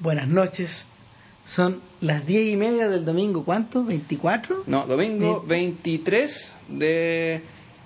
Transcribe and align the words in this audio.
Buenas 0.00 0.28
noches. 0.28 0.86
Son 1.44 1.80
las 2.00 2.24
diez 2.24 2.46
y 2.46 2.56
media 2.56 2.88
del 2.88 3.04
domingo, 3.04 3.44
¿cuánto? 3.44 3.82
¿24? 3.82 4.62
No, 4.68 4.86
domingo 4.86 5.44
23 5.44 6.54
de, 6.68 7.40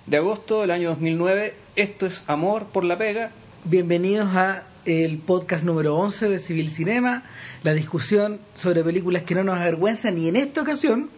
de 0.05 0.17
agosto 0.17 0.61
del 0.61 0.69
año 0.69 0.89
2009. 0.89 1.55
Esto 1.75 2.05
es 2.05 2.23
Amor 2.27 2.67
por 2.67 2.83
la 2.83 2.99
Pega. 2.99 3.31
Bienvenidos 3.63 4.27
a 4.35 4.61
el 4.85 5.17
podcast 5.17 5.63
número 5.63 5.95
11 5.95 6.29
de 6.29 6.37
Civil 6.37 6.69
Cinema, 6.69 7.23
la 7.63 7.73
discusión 7.73 8.39
sobre 8.55 8.83
películas 8.83 9.23
que 9.23 9.33
no 9.33 9.43
nos 9.43 9.57
avergüenzan 9.57 10.15
y 10.19 10.27
en 10.27 10.35
esta 10.35 10.61
ocasión, 10.61 11.09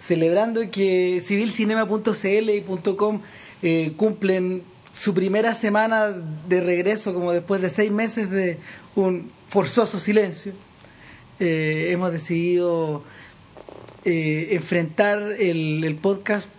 celebrando 0.00 0.60
que 0.70 1.20
civilcinema.cl 1.26 2.50
y 2.50 2.64
.com 2.96 3.20
eh, 3.62 3.94
cumplen 3.96 4.62
su 4.92 5.12
primera 5.12 5.56
semana 5.56 6.14
de 6.48 6.60
regreso 6.60 7.14
como 7.14 7.32
después 7.32 7.60
de 7.60 7.70
seis 7.70 7.90
meses 7.90 8.30
de 8.30 8.58
un 8.94 9.39
forzoso 9.50 9.98
silencio, 9.98 10.52
eh, 11.40 11.88
hemos 11.90 12.12
decidido 12.12 13.02
eh, 14.04 14.48
enfrentar 14.52 15.18
el, 15.38 15.82
el 15.84 15.96
podcast 15.96 16.52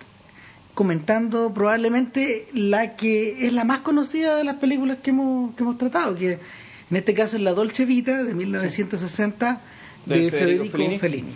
comentando 0.73 1.53
probablemente 1.53 2.47
la 2.53 2.95
que 2.97 3.47
es 3.47 3.53
la 3.53 3.63
más 3.63 3.79
conocida 3.79 4.35
de 4.35 4.43
las 4.43 4.57
películas 4.57 4.97
que 5.01 5.11
hemos, 5.11 5.55
que 5.55 5.63
hemos 5.63 5.77
tratado, 5.77 6.15
que 6.15 6.33
en 6.33 6.97
este 6.97 7.13
caso 7.13 7.37
es 7.37 7.41
La 7.43 7.53
Dolce 7.53 7.85
Vita 7.85 8.23
de 8.23 8.33
1960 8.33 9.61
de, 10.05 10.19
De 10.19 10.31
Federico, 10.31 10.65
Fellini. 10.65 10.99
Fellini. 10.99 11.33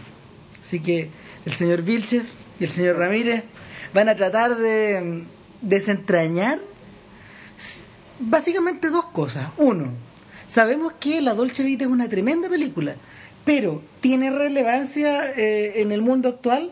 Así 0.61 0.81
que 0.81 1.09
el 1.45 1.53
señor 1.53 1.83
Vilches 1.83 2.35
y 2.59 2.65
el 2.65 2.69
señor 2.69 2.97
Ramírez 2.97 3.43
van 3.93 4.09
a 4.09 4.15
tratar 4.15 4.57
de 4.57 4.99
mm, 5.01 5.67
desentrañar 5.67 6.59
básicamente 8.19 8.89
dos 8.89 9.05
cosas. 9.05 9.47
Uno, 9.57 9.91
sabemos 10.47 10.93
que 10.99 11.21
La 11.21 11.33
Dolce 11.33 11.63
Vita 11.63 11.85
es 11.85 11.89
una 11.89 12.09
tremenda 12.09 12.49
película, 12.49 12.95
pero 13.43 13.81
tiene 14.01 14.29
relevancia 14.29 15.31
eh, 15.31 15.81
en 15.81 15.91
el 15.91 16.01
mundo 16.01 16.29
actual. 16.29 16.71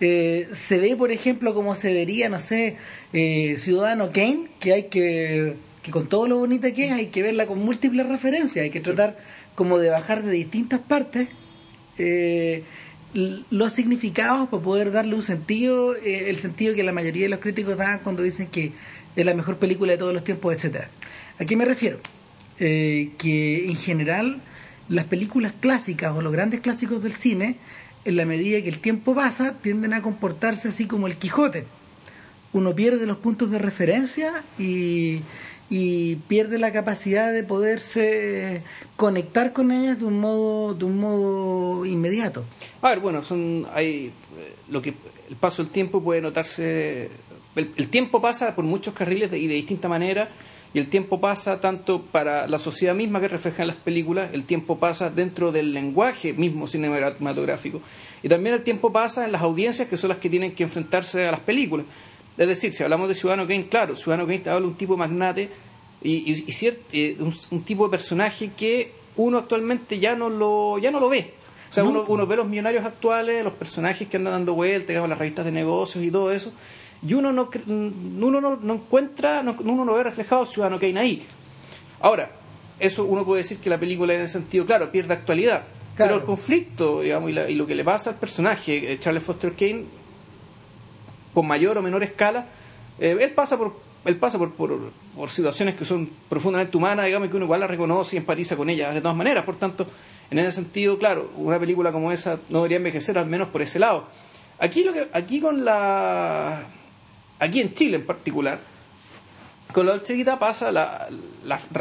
Eh, 0.00 0.48
se 0.52 0.78
ve, 0.78 0.96
por 0.96 1.10
ejemplo, 1.10 1.54
como 1.54 1.74
se 1.74 1.92
vería, 1.94 2.28
no 2.28 2.38
sé, 2.38 2.76
eh, 3.12 3.56
Ciudadano 3.58 4.10
Kane, 4.12 4.48
que 4.60 4.72
hay 4.72 4.82
que, 4.84 5.54
que 5.82 5.90
con 5.90 6.08
todo 6.08 6.26
lo 6.26 6.38
bonita 6.38 6.72
que 6.72 6.86
es, 6.86 6.92
hay 6.92 7.06
que 7.06 7.22
verla 7.22 7.46
con 7.46 7.58
múltiples 7.58 8.08
referencias, 8.08 8.64
hay 8.64 8.70
que 8.70 8.80
tratar 8.80 9.16
como 9.54 9.78
de 9.78 9.90
bajar 9.90 10.22
de 10.22 10.32
distintas 10.32 10.80
partes 10.80 11.28
eh, 11.98 12.64
los 13.14 13.72
significados 13.72 14.48
para 14.48 14.62
poder 14.62 14.90
darle 14.90 15.14
un 15.14 15.22
sentido, 15.22 15.94
eh, 15.94 16.30
el 16.30 16.36
sentido 16.36 16.74
que 16.74 16.82
la 16.82 16.92
mayoría 16.92 17.24
de 17.24 17.28
los 17.28 17.38
críticos 17.38 17.76
dan 17.76 18.00
cuando 18.00 18.24
dicen 18.24 18.48
que 18.48 18.72
es 19.14 19.24
la 19.24 19.34
mejor 19.34 19.58
película 19.58 19.92
de 19.92 19.98
todos 19.98 20.12
los 20.12 20.24
tiempos, 20.24 20.52
etcétera. 20.52 20.88
¿A 21.38 21.44
qué 21.44 21.54
me 21.54 21.64
refiero? 21.64 21.98
Eh, 22.60 23.10
que 23.18 23.66
en 23.66 23.76
general 23.76 24.40
las 24.88 25.06
películas 25.06 25.52
clásicas 25.58 26.14
o 26.14 26.22
los 26.22 26.32
grandes 26.32 26.60
clásicos 26.60 27.02
del 27.02 27.12
cine, 27.12 27.56
en 28.04 28.16
la 28.16 28.26
medida 28.26 28.62
que 28.62 28.68
el 28.68 28.78
tiempo 28.78 29.14
pasa, 29.14 29.54
tienden 29.60 29.92
a 29.92 30.02
comportarse 30.02 30.68
así 30.68 30.86
como 30.86 31.06
el 31.06 31.16
Quijote. 31.16 31.64
Uno 32.52 32.74
pierde 32.74 33.06
los 33.06 33.16
puntos 33.16 33.50
de 33.50 33.58
referencia 33.58 34.32
y, 34.58 35.22
pierde 36.28 36.58
la 36.58 36.72
capacidad 36.72 37.32
de 37.32 37.42
poderse 37.42 38.62
conectar 38.94 39.52
con 39.52 39.72
ellas 39.72 39.98
de 39.98 40.04
un 40.04 40.20
modo, 40.20 40.74
de 40.74 40.84
un 40.84 41.00
modo 41.00 41.84
inmediato. 41.84 42.44
A 42.80 42.90
ver, 42.90 43.00
bueno, 43.00 43.24
son 43.24 43.66
hay 43.74 44.12
eh, 44.38 44.54
lo 44.70 44.80
que 44.80 44.94
el 45.28 45.34
paso 45.34 45.64
del 45.64 45.72
tiempo 45.72 46.00
puede 46.00 46.20
notarse 46.20 47.10
el, 47.56 47.88
tiempo 47.88 48.20
pasa 48.20 48.54
por 48.54 48.64
muchos 48.64 48.94
carriles 48.94 49.32
y 49.32 49.46
de 49.46 49.54
distinta 49.54 49.88
manera 49.88 50.28
y 50.74 50.80
el 50.80 50.88
tiempo 50.88 51.20
pasa 51.20 51.60
tanto 51.60 52.02
para 52.02 52.46
la 52.48 52.58
sociedad 52.58 52.94
misma 52.94 53.20
que 53.20 53.28
refleja 53.28 53.62
en 53.62 53.68
las 53.68 53.76
películas, 53.76 54.30
el 54.34 54.44
tiempo 54.44 54.78
pasa 54.78 55.08
dentro 55.08 55.52
del 55.52 55.72
lenguaje 55.72 56.32
mismo 56.32 56.66
cinematográfico 56.66 57.80
y 58.22 58.28
también 58.28 58.54
el 58.56 58.62
tiempo 58.64 58.92
pasa 58.92 59.24
en 59.24 59.32
las 59.32 59.42
audiencias 59.42 59.88
que 59.88 59.96
son 59.96 60.08
las 60.08 60.18
que 60.18 60.28
tienen 60.28 60.52
que 60.54 60.64
enfrentarse 60.64 61.26
a 61.26 61.30
las 61.30 61.40
películas. 61.40 61.86
Es 62.36 62.48
decir, 62.48 62.72
si 62.72 62.82
hablamos 62.82 63.08
de 63.08 63.14
Ciudadano 63.14 63.46
Kane, 63.46 63.68
claro, 63.68 63.94
Ciudadano 63.94 64.26
Kane 64.26 64.40
te 64.40 64.50
habla 64.50 64.62
de 64.62 64.66
un 64.66 64.74
tipo 64.74 64.96
magnate 64.96 65.48
y, 66.02 66.32
y- 66.32 66.44
eh, 66.92 67.16
un, 67.20 67.32
un 67.50 67.62
tipo 67.62 67.84
de 67.84 67.90
personaje 67.92 68.50
que 68.56 68.92
uno 69.16 69.38
actualmente 69.38 70.00
ya 70.00 70.16
no 70.16 70.28
lo 70.28 70.78
ya 70.78 70.90
no 70.90 70.98
lo 70.98 71.08
ve. 71.08 71.34
O 71.70 71.72
sea, 71.74 71.84
No. 71.84 71.90
uno, 71.90 72.04
uno 72.08 72.26
ve 72.26 72.36
los 72.36 72.48
millonarios 72.48 72.84
actuales, 72.84 73.44
los 73.44 73.52
personajes 73.52 74.08
que 74.08 74.16
andan 74.16 74.32
dando 74.32 74.54
vueltas, 74.54 75.08
las 75.08 75.18
revistas 75.18 75.44
de 75.44 75.52
negocios 75.52 76.04
y 76.04 76.10
todo 76.10 76.32
eso, 76.32 76.52
y 77.06 77.14
uno 77.14 77.32
no, 77.32 77.50
uno 77.66 78.40
no, 78.40 78.56
no 78.60 78.74
encuentra, 78.74 79.42
no- 79.42 79.56
uno 79.60 79.84
no 79.84 79.94
ve 79.94 80.02
reflejado 80.04 80.42
al 80.42 80.46
ciudadano 80.48 80.78
Kane 80.78 80.98
ahí. 80.98 81.26
Ahora, 82.00 82.30
eso 82.80 83.04
uno 83.04 83.24
puede 83.24 83.42
decir 83.42 83.58
que 83.58 83.70
la 83.70 83.78
película 83.78 84.14
en 84.14 84.20
ese 84.22 84.34
sentido, 84.34 84.66
claro, 84.66 84.90
pierde 84.90 85.14
actualidad. 85.14 85.64
Claro. 85.96 86.10
Pero 86.10 86.20
el 86.20 86.22
conflicto, 86.24 87.00
digamos, 87.02 87.30
y, 87.30 87.32
la- 87.34 87.48
y 87.48 87.54
lo 87.54 87.66
que 87.66 87.74
le 87.74 87.84
pasa 87.84 88.10
al 88.10 88.16
personaje, 88.16 88.92
eh, 88.92 88.98
Charles 88.98 89.22
Foster 89.22 89.52
Kane, 89.52 89.84
con 91.32 91.46
mayor 91.46 91.78
o 91.78 91.82
menor 91.82 92.02
escala, 92.02 92.46
eh, 92.98 93.16
él 93.20 93.30
pasa 93.30 93.56
por 93.58 93.72
él 94.04 94.16
pasa 94.16 94.36
por, 94.38 94.52
por, 94.52 94.78
por 95.16 95.30
situaciones 95.30 95.76
que 95.76 95.86
son 95.86 96.10
profundamente 96.28 96.76
humanas, 96.76 97.06
digamos, 97.06 97.26
y 97.26 97.30
que 97.30 97.36
uno 97.36 97.46
igual 97.46 97.60
la 97.60 97.66
reconoce 97.66 98.16
y 98.16 98.18
empatiza 98.18 98.54
con 98.54 98.68
ellas 98.68 98.94
de 98.94 99.00
todas 99.00 99.16
maneras. 99.16 99.44
Por 99.44 99.56
tanto, 99.56 99.86
en 100.30 100.38
ese 100.40 100.52
sentido, 100.52 100.98
claro, 100.98 101.30
una 101.36 101.58
película 101.58 101.90
como 101.90 102.12
esa 102.12 102.38
no 102.50 102.58
debería 102.58 102.76
envejecer, 102.76 103.16
al 103.16 103.24
menos 103.24 103.48
por 103.48 103.62
ese 103.62 103.78
lado. 103.78 104.04
Aquí, 104.58 104.84
lo 104.84 104.92
que, 104.92 105.08
aquí 105.14 105.40
con 105.40 105.64
la. 105.64 106.64
Aquí 107.44 107.60
en 107.60 107.74
Chile 107.74 107.96
en 107.96 108.06
particular, 108.06 108.58
con 109.74 109.84
la 109.84 109.92
Dolce 109.92 110.14
Vita 110.14 110.38
pasa 110.38 110.72
la, 110.72 111.08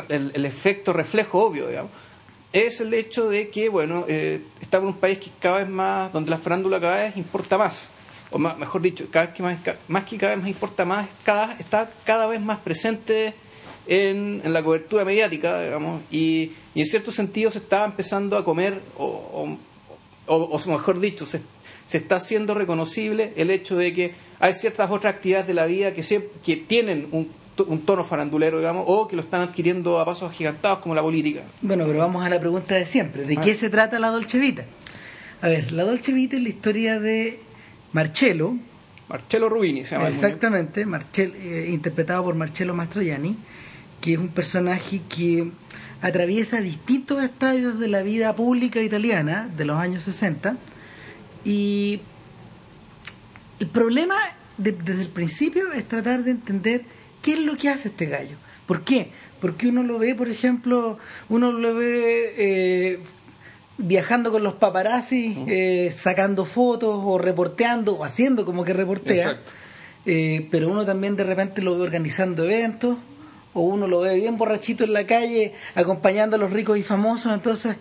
el, 0.10 0.46
efecto 0.46 0.92
reflejo 0.92 1.40
obvio, 1.42 1.68
digamos. 1.70 1.90
Es 2.52 2.82
el 2.82 2.94
hecho 2.94 3.30
de 3.30 3.50
que, 3.50 3.70
bueno, 3.70 4.04
eh, 4.10 4.42
estamos 4.60 4.90
en 4.90 4.96
un 4.96 5.00
país 5.00 5.20
que 5.20 5.32
cada 5.40 5.60
vez 5.60 5.70
más, 5.70 6.12
donde 6.12 6.32
la 6.32 6.38
farándula 6.38 6.82
cada 6.82 6.98
vez 6.98 7.16
importa 7.16 7.58
más. 7.58 7.88
O 8.30 8.40
mejor 8.40 8.82
dicho, 8.82 9.06
cada 9.10 9.28
vez 9.28 9.36
que 9.36 9.42
más, 9.88 10.04
que 10.04 10.18
cada 10.18 10.34
vez 10.34 10.42
más 10.42 10.50
importa 10.50 10.84
más, 10.84 11.08
cada, 11.24 11.54
está 11.54 11.90
cada 12.04 12.28
vez 12.28 12.42
más 12.42 12.60
presente 12.60 13.34
en, 13.88 14.42
la 14.44 14.62
cobertura 14.64 15.06
mediática, 15.06 15.62
digamos, 15.62 16.02
y, 16.12 16.52
en 16.76 16.86
cierto 16.86 17.10
sentido 17.14 17.52
se 17.52 17.60
está 17.60 17.86
empezando 17.86 18.38
a 18.38 18.44
comer, 18.44 18.82
o, 18.98 19.48
o- 20.28 20.36
o 20.36 20.72
mejor 20.72 21.00
dicho, 21.00 21.26
se, 21.26 21.42
se 21.86 21.98
está 21.98 22.16
haciendo 22.18 22.54
reconocible 22.54 23.34
el 23.36 23.50
hecho 23.52 23.76
de 23.76 23.94
que 23.94 24.12
hay 24.40 24.54
ciertas 24.54 24.90
otras 24.92 25.16
actividades 25.16 25.48
de 25.48 25.54
la 25.54 25.66
vida 25.66 25.94
que, 25.94 26.04
se- 26.04 26.30
que 26.46 26.56
tienen 26.58 27.08
un, 27.12 27.30
to- 27.56 27.66
un 27.66 27.82
tono 27.82 28.04
farandulero, 28.04 28.58
digamos, 28.60 28.86
o 28.88 29.08
que 29.08 29.16
lo 29.16 29.22
están 29.22 29.42
adquiriendo 29.42 30.00
a 30.00 30.06
pasos 30.06 30.30
agigantados, 30.30 30.80
como 30.80 30.96
la 30.96 31.02
política. 31.02 31.42
Bueno, 31.62 31.86
pero 31.86 32.00
vamos 32.00 32.26
a 32.26 32.30
la 32.30 32.40
pregunta 32.40 32.76
de 32.76 32.86
siempre. 32.86 33.26
¿De 33.26 33.36
Ah. 33.38 33.42
qué 33.42 33.54
se 33.56 33.70
trata 33.70 34.00
la 34.00 34.10
Dolce 34.10 34.38
Vita? 34.40 34.66
A 35.42 35.48
ver, 35.48 35.72
la 35.74 35.84
Dolce 35.84 36.14
Vita 36.14 36.36
es 36.38 36.42
la 36.44 36.50
historia 36.50 37.00
de 37.00 37.40
Marcello, 37.92 38.54
Marcello 39.10 39.50
Rubini 39.50 39.84
se 39.84 39.96
llama. 39.96 40.08
el 40.08 40.14
exactamente, 40.16 40.86
Marcel- 40.86 41.34
eh, 41.36 41.70
interpretado 41.72 42.24
por 42.24 42.36
Marcello 42.36 42.74
Mastroianni, 42.74 43.36
que 44.02 44.14
es 44.14 44.20
un 44.20 44.30
personaje 44.30 45.02
que 45.14 45.50
atraviesa 46.02 46.60
distintos 46.62 47.22
estadios 47.24 47.80
de 47.80 47.88
la 47.90 48.02
vida 48.02 48.36
pública 48.36 48.82
italiana 48.82 49.50
de 49.56 49.66
los 49.66 49.78
años 49.78 50.04
60 50.04 50.58
y 51.46 52.00
el 53.60 53.68
problema 53.68 54.16
de- 54.58 54.72
desde 54.72 55.02
el 55.02 55.08
principio 55.10 55.72
es 55.74 55.88
tratar 55.88 56.24
de 56.24 56.32
entender 56.32 56.84
qué 57.22 57.34
es 57.34 57.40
lo 57.40 57.58
que 57.58 57.70
hace 57.70 57.90
este 57.90 58.06
gallo. 58.06 58.36
¿Por 58.68 58.82
qué? 58.84 59.10
Porque 59.42 59.68
uno 59.68 59.84
lo 59.84 60.00
ve, 60.00 60.16
por 60.16 60.30
ejemplo, 60.30 60.98
uno 61.30 61.52
lo 61.52 61.74
ve 61.76 62.34
eh, 62.38 63.00
viajando 63.78 64.32
con 64.32 64.44
los 64.44 64.54
paparazzi, 64.56 65.36
eh, 65.48 65.94
sacando 65.96 66.46
fotos 66.46 67.02
o 67.04 67.18
reporteando 67.18 67.94
o 67.96 68.04
haciendo 68.06 68.46
como 68.46 68.64
que 68.64 68.74
reportea. 68.74 69.42
Eh, 70.06 70.48
pero 70.52 70.70
uno 70.70 70.86
también 70.86 71.16
de 71.16 71.24
repente 71.24 71.62
lo 71.62 71.78
ve 71.78 71.84
organizando 71.84 72.44
eventos 72.44 72.98
o 73.54 73.62
uno 73.62 73.88
lo 73.88 74.02
ve 74.02 74.16
bien 74.16 74.38
borrachito 74.38 74.84
en 74.84 74.94
la 74.94 75.06
calle 75.06 75.54
acompañando 75.76 76.36
a 76.36 76.40
los 76.40 76.52
ricos 76.52 76.78
y 76.78 76.84
famosos. 76.84 77.32
Entonces, 77.34 77.76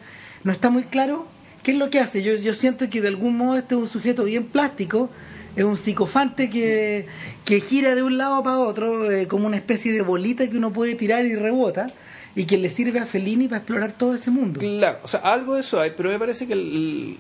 no 0.45 0.53
está 0.53 0.71
muy 0.71 0.85
claro 0.85 1.27
qué 1.63 1.73
es 1.73 1.77
lo 1.79 1.91
que 1.91 2.01
hace. 2.01 2.23
Yo, 2.23 2.35
yo 2.35 2.55
siento 2.55 2.89
que 2.91 3.01
de 3.01 3.09
algún 3.09 3.37
modo 3.37 3.57
este 3.59 3.75
es 3.75 3.81
un 3.81 3.89
sujeto 3.89 4.25
bien 4.25 4.45
plástico, 4.45 5.11
es 5.57 5.65
un 5.65 5.77
psicofante 5.77 6.49
que, 6.51 7.07
que 7.45 7.61
gira 7.61 7.95
de 7.95 8.03
un 8.03 8.17
lado 8.19 8.43
para 8.43 8.59
otro, 8.61 9.11
eh, 9.11 9.27
como 9.29 9.47
una 9.47 9.57
especie 9.57 9.93
de 9.93 10.01
bolita 10.03 10.49
que 10.49 10.57
uno 10.57 10.73
puede 10.73 10.95
tirar 10.95 11.25
y 11.27 11.35
rebota, 11.35 11.93
y 12.35 12.45
que 12.47 12.57
le 12.57 12.71
sirve 12.71 12.99
a 12.99 13.05
Fellini 13.07 13.47
para 13.49 13.59
explorar 13.59 13.93
todo 13.93 14.15
ese 14.15 14.31
mundo. 14.31 14.61
Claro, 14.61 14.99
o 15.03 15.09
sea, 15.09 15.21
algo 15.21 15.55
de 15.55 15.61
eso 15.61 15.79
hay, 15.81 15.93
pero 15.97 16.09
me 16.11 16.19
parece 16.19 16.47
que 16.47 16.55
el, 16.55 17.17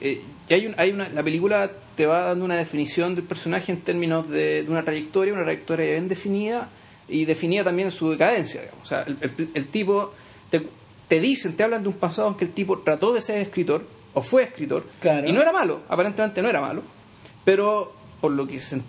eh, 0.00 0.20
hay, 0.50 0.66
un- 0.66 0.74
hay 0.76 0.90
una, 0.90 1.08
la 1.10 1.22
película 1.22 1.70
te 1.96 2.06
va 2.06 2.20
dando 2.22 2.44
una 2.44 2.56
definición 2.56 3.14
del 3.14 3.24
personaje 3.24 3.70
en 3.70 3.80
términos 3.80 4.28
de, 4.28 4.64
de 4.64 4.70
una 4.70 4.82
trayectoria, 4.84 5.32
una 5.32 5.44
trayectoria 5.44 5.92
bien 5.92 6.08
definida 6.08 6.68
y 7.08 7.24
definida 7.26 7.62
también 7.62 7.90
su 7.92 8.10
decadencia. 8.10 8.62
digamos. 8.62 8.82
O 8.82 8.86
sea, 8.86 9.02
el- 9.02 9.48
el 9.54 9.66
tipo, 9.66 10.12
te, 10.50 10.62
te 11.10 11.20
dicen, 11.20 11.54
te 11.56 11.62
hablan 11.64 11.82
de 11.82 11.88
un 11.90 11.94
pasado 11.96 12.28
en 12.28 12.34
que 12.36 12.46
el 12.46 12.52
tipo 12.52 12.78
trató 12.78 13.12
de 13.12 13.20
ser 13.20 13.42
escritor 13.42 13.84
o 14.14 14.22
fue 14.22 14.44
escritor 14.44 14.84
Claro. 15.00 15.28
y 15.28 15.32
no 15.32 15.42
era 15.42 15.52
malo, 15.52 15.80
aparentemente 15.88 16.40
no 16.40 16.48
era 16.48 16.62
malo, 16.62 16.80
pero 17.44 17.92
por 18.22 18.30
lo 18.32 18.46
que 18.46 18.58
se- 18.60 18.80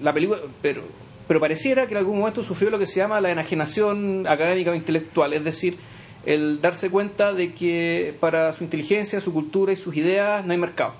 la 0.00 0.12
película, 0.12 0.38
pero 0.62 0.82
pero 1.28 1.40
pareciera 1.40 1.86
que 1.86 1.92
en 1.92 1.98
algún 1.98 2.18
momento 2.18 2.42
sufrió 2.42 2.68
lo 2.68 2.78
que 2.78 2.84
se 2.84 2.96
llama 2.96 3.20
la 3.20 3.30
enajenación 3.30 4.26
académica 4.28 4.70
o 4.72 4.74
intelectual, 4.74 5.32
es 5.32 5.42
decir, 5.44 5.78
el 6.26 6.60
darse 6.60 6.90
cuenta 6.90 7.32
de 7.32 7.54
que 7.54 8.14
para 8.20 8.52
su 8.52 8.64
inteligencia, 8.64 9.20
su 9.20 9.32
cultura 9.32 9.72
y 9.72 9.76
sus 9.76 9.96
ideas 9.96 10.44
no 10.44 10.52
hay 10.52 10.58
mercado. 10.58 10.92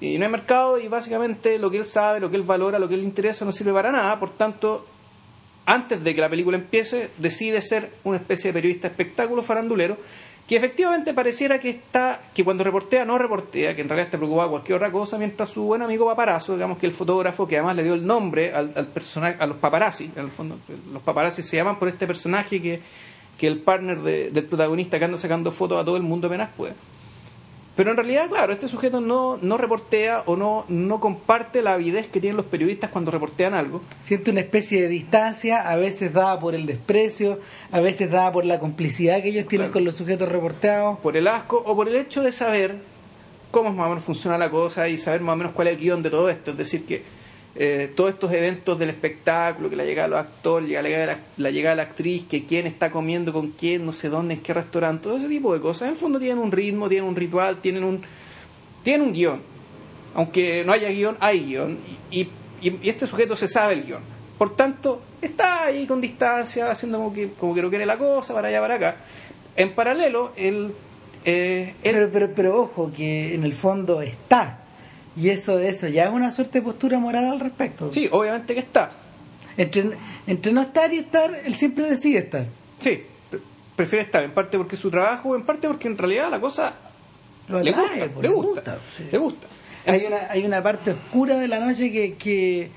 Y 0.00 0.16
no 0.18 0.24
hay 0.24 0.30
mercado 0.30 0.78
y 0.78 0.88
básicamente 0.88 1.58
lo 1.58 1.70
que 1.70 1.78
él 1.78 1.86
sabe, 1.86 2.20
lo 2.20 2.30
que 2.30 2.36
él 2.36 2.44
valora, 2.44 2.78
lo 2.78 2.88
que 2.88 2.94
él 2.94 3.00
le 3.00 3.06
interesa 3.06 3.44
no 3.44 3.52
sirve 3.52 3.72
para 3.72 3.90
nada. 3.92 4.18
Por 4.20 4.30
tanto, 4.30 4.86
antes 5.66 6.02
de 6.02 6.14
que 6.14 6.20
la 6.20 6.28
película 6.28 6.56
empiece, 6.56 7.10
decide 7.18 7.60
ser 7.60 7.90
una 8.04 8.16
especie 8.18 8.48
de 8.50 8.54
periodista 8.54 8.88
espectáculo 8.88 9.42
farandulero 9.42 9.98
que 10.48 10.54
efectivamente 10.56 11.12
pareciera 11.12 11.58
que 11.58 11.70
está, 11.70 12.20
que 12.32 12.44
cuando 12.44 12.62
reportea 12.62 13.04
no 13.04 13.18
reportea, 13.18 13.74
que 13.74 13.82
en 13.82 13.88
realidad 13.88 14.06
está 14.06 14.16
preocupado 14.16 14.50
cualquier 14.50 14.76
otra 14.76 14.92
cosa, 14.92 15.18
mientras 15.18 15.48
su 15.48 15.64
buen 15.64 15.82
amigo 15.82 16.06
paparazzo, 16.06 16.54
digamos 16.54 16.78
que 16.78 16.86
el 16.86 16.92
fotógrafo 16.92 17.48
que 17.48 17.56
además 17.56 17.74
le 17.74 17.82
dio 17.82 17.94
el 17.94 18.06
nombre 18.06 18.54
al, 18.54 18.72
al 18.76 18.86
personaje, 18.86 19.36
a 19.40 19.46
los 19.48 19.56
paparazzi, 19.56 20.08
el 20.14 20.30
fondo, 20.30 20.56
los 20.92 21.02
paparazzi 21.02 21.42
se 21.42 21.56
llaman 21.56 21.80
por 21.80 21.88
este 21.88 22.06
personaje 22.06 22.62
que, 22.62 22.80
que 23.36 23.48
el 23.48 23.58
partner 23.58 24.00
de- 24.02 24.30
del 24.30 24.44
protagonista 24.44 25.00
que 25.00 25.04
anda 25.06 25.18
sacando 25.18 25.50
fotos 25.50 25.80
a 25.82 25.84
todo 25.84 25.96
el 25.96 26.04
mundo 26.04 26.28
apenas 26.28 26.48
puede. 26.56 26.74
Pero 27.76 27.90
en 27.90 27.96
realidad, 27.98 28.28
claro, 28.30 28.54
este 28.54 28.68
sujeto 28.68 29.02
no, 29.02 29.38
no 29.42 29.58
reportea 29.58 30.22
o 30.24 30.34
no, 30.34 30.64
no 30.68 30.98
comparte 30.98 31.60
la 31.60 31.74
avidez 31.74 32.06
que 32.06 32.20
tienen 32.22 32.38
los 32.38 32.46
periodistas 32.46 32.88
cuando 32.90 33.10
reportean 33.10 33.52
algo. 33.52 33.82
Siente 34.02 34.30
una 34.30 34.40
especie 34.40 34.80
de 34.80 34.88
distancia, 34.88 35.68
a 35.68 35.76
veces 35.76 36.12
dada 36.14 36.40
por 36.40 36.54
el 36.54 36.64
desprecio, 36.64 37.38
a 37.70 37.80
veces 37.80 38.10
dada 38.10 38.32
por 38.32 38.46
la 38.46 38.58
complicidad 38.58 39.20
que 39.22 39.28
ellos 39.28 39.46
tienen 39.46 39.66
Claro. 39.66 39.72
con 39.74 39.84
los 39.84 39.94
sujetos 39.96 40.28
reporteados. 40.30 40.98
por 41.00 41.16
el 41.18 41.28
asco 41.28 41.62
o 41.66 41.76
por 41.76 41.86
el 41.88 41.96
hecho 41.96 42.22
de 42.22 42.32
saber 42.32 42.76
cómo 43.50 43.70
más 43.72 43.86
o 43.86 43.88
menos 43.90 44.04
funciona 44.04 44.38
la 44.38 44.50
cosa 44.50 44.88
y 44.88 44.96
saber 44.96 45.20
más 45.20 45.34
o 45.34 45.36
menos 45.36 45.52
cuál 45.52 45.68
es 45.68 45.74
el 45.74 45.80
guion 45.80 46.02
de 46.02 46.08
todo 46.10 46.30
esto. 46.30 46.52
Es 46.52 46.56
decir, 46.56 46.86
que 46.86 47.02
eh, 47.58 47.90
todos 47.96 48.10
estos 48.10 48.30
eventos 48.32 48.78
del 48.78 48.90
espectáculo, 48.90 49.70
que 49.70 49.76
la 49.76 49.84
llegada 49.84 50.08
de 50.08 50.10
los 50.10 50.20
actores, 50.20 50.68
la 50.68 50.82
llegada 51.50 51.74
de 51.74 51.76
la, 51.76 51.82
actriz, 51.82 52.24
que 52.28 52.44
quién 52.44 52.66
está 52.66 52.90
comiendo 52.90 53.32
con 53.32 53.48
quién, 53.52 53.86
no 53.86 53.92
sé 53.92 54.08
dónde, 54.08 54.34
en 54.34 54.40
qué 54.40 54.52
restaurante, 54.52 55.04
todo 55.04 55.16
ese 55.16 55.28
tipo 55.28 55.54
de 55.54 55.60
cosas, 55.60 55.82
en 55.88 55.94
el 55.94 55.96
fondo 55.96 56.18
tienen 56.18 56.38
un 56.38 56.52
ritmo, 56.52 56.88
tienen 56.88 57.08
un 57.08 57.16
ritual, 57.16 57.56
tienen 57.62 57.84
un, 57.84 58.02
tienen 58.82 59.08
un 59.08 59.12
guion. 59.14 59.40
Aunque 60.14 60.64
no 60.64 60.72
haya 60.72 60.88
guion, 60.90 61.16
hay 61.20 61.44
guion. 61.44 61.78
Y, 62.10 62.28
este 62.82 63.06
sujeto 63.06 63.36
se 63.36 63.48
sabe 63.48 63.74
el 63.74 63.84
guion. 63.84 64.00
Por 64.38 64.54
tanto, 64.56 65.02
está 65.22 65.64
ahí 65.64 65.86
con 65.86 66.00
distancia, 66.00 66.70
haciendo 66.70 66.98
como 66.98 67.12
que, 67.14 67.30
como 67.38 67.54
que 67.54 67.62
no 67.62 67.70
quiere 67.70 67.86
la 67.86 67.96
cosa, 67.98 68.34
para 68.34 68.48
allá, 68.48 68.60
para 68.60 68.74
acá. 68.74 68.96
En 69.56 69.74
paralelo, 69.74 70.32
él... 70.36 70.72
eh, 71.24 71.74
él- 71.82 71.92
Pero, 71.94 72.10
pero, 72.12 72.30
pero 72.34 72.60
ojo, 72.62 72.90
que 72.94 73.34
en 73.34 73.44
el 73.44 73.54
fondo 73.54 74.02
está. 74.02 74.60
Y 75.16 75.30
eso 75.30 75.56
de 75.56 75.68
eso 75.70 75.88
ya 75.88 76.04
es 76.04 76.10
una 76.12 76.30
suerte 76.30 76.58
de 76.58 76.62
postura 76.64 76.98
moral 76.98 77.24
al 77.26 77.40
respecto. 77.40 77.90
sí, 77.90 78.08
obviamente 78.12 78.54
que 78.54 78.60
está. 78.60 78.92
Entre, 79.56 79.90
entre 80.26 80.52
no 80.52 80.60
estar 80.60 80.92
y 80.92 80.98
estar, 80.98 81.34
él 81.44 81.54
siempre 81.54 81.88
decide 81.88 82.18
estar. 82.18 82.44
Sí, 82.78 83.02
pre- 83.30 83.40
prefiere 83.74 84.04
estar, 84.04 84.22
en 84.22 84.32
parte 84.32 84.58
porque 84.58 84.74
es 84.74 84.80
su 84.80 84.90
trabajo, 84.90 85.34
en 85.34 85.42
parte 85.44 85.66
porque 85.68 85.88
en 85.88 85.96
realidad 85.96 86.30
la 86.30 86.38
cosa 86.40 86.76
Lo 87.48 87.62
le 87.62 87.72
gusta, 87.72 87.88
pues, 88.12 88.16
le 88.16 88.22
le 88.22 88.28
gusta, 88.34 88.48
gusta, 88.74 88.78
sí. 88.96 89.04
le 89.10 89.18
gusta. 89.18 89.46
Hay 89.86 90.04
una, 90.06 90.16
hay 90.30 90.44
una 90.44 90.62
parte 90.62 90.90
oscura 90.90 91.38
de 91.38 91.48
la 91.48 91.60
noche 91.60 91.90
que, 91.90 92.14
que, 92.16 92.68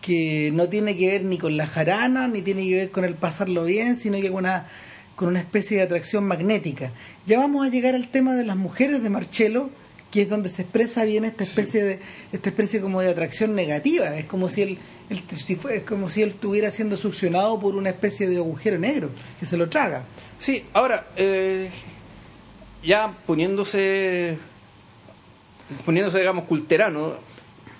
que 0.00 0.50
no 0.52 0.68
tiene 0.68 0.96
que 0.96 1.08
ver 1.08 1.24
ni 1.24 1.38
con 1.38 1.56
la 1.56 1.66
jarana, 1.66 2.28
ni 2.28 2.42
tiene 2.42 2.62
que 2.68 2.74
ver 2.76 2.90
con 2.90 3.04
el 3.04 3.14
pasarlo 3.14 3.64
bien, 3.64 3.96
sino 3.96 4.20
que 4.20 4.28
con 4.28 4.40
una, 4.44 4.68
con 5.16 5.26
una 5.28 5.40
especie 5.40 5.78
de 5.78 5.82
atracción 5.82 6.22
magnética. 6.24 6.90
Ya 7.26 7.38
vamos 7.38 7.66
a 7.66 7.70
llegar 7.70 7.96
al 7.96 8.06
tema 8.08 8.36
de 8.36 8.44
las 8.44 8.56
mujeres 8.56 9.02
de 9.02 9.10
Marcello, 9.10 9.70
que 10.10 10.22
es 10.22 10.28
donde 10.28 10.48
se 10.48 10.62
expresa 10.62 11.04
bien 11.04 11.24
esta 11.24 11.44
especie 11.44 11.84
de, 11.84 11.98
esta 12.32 12.48
especie 12.48 12.80
como 12.80 13.00
de 13.00 13.10
atracción 13.10 13.54
negativa. 13.54 14.16
Es 14.18 14.24
como 14.24 14.48
si 14.48 14.62
él, 14.62 14.78
él- 15.10 15.22
si 15.36 15.54
fue, 15.56 15.76
es 15.76 15.82
como 15.82 16.08
si 16.08 16.22
él 16.22 16.30
estuviera 16.30 16.70
siendo 16.70 16.96
succionado 16.96 17.60
por 17.60 17.74
una 17.76 17.90
especie 17.90 18.26
de 18.28 18.36
agujero 18.36 18.78
negro 18.78 19.10
que 19.38 19.44
se 19.46 19.56
lo 19.56 19.68
traga. 19.68 20.04
Sí, 20.38 20.64
ahora, 20.72 21.08
eh, 21.16 21.68
ya 22.82 23.14
poniéndose, 23.26 24.38
poniéndose, 25.84 26.18
digamos, 26.18 26.44
culterano, 26.44 27.14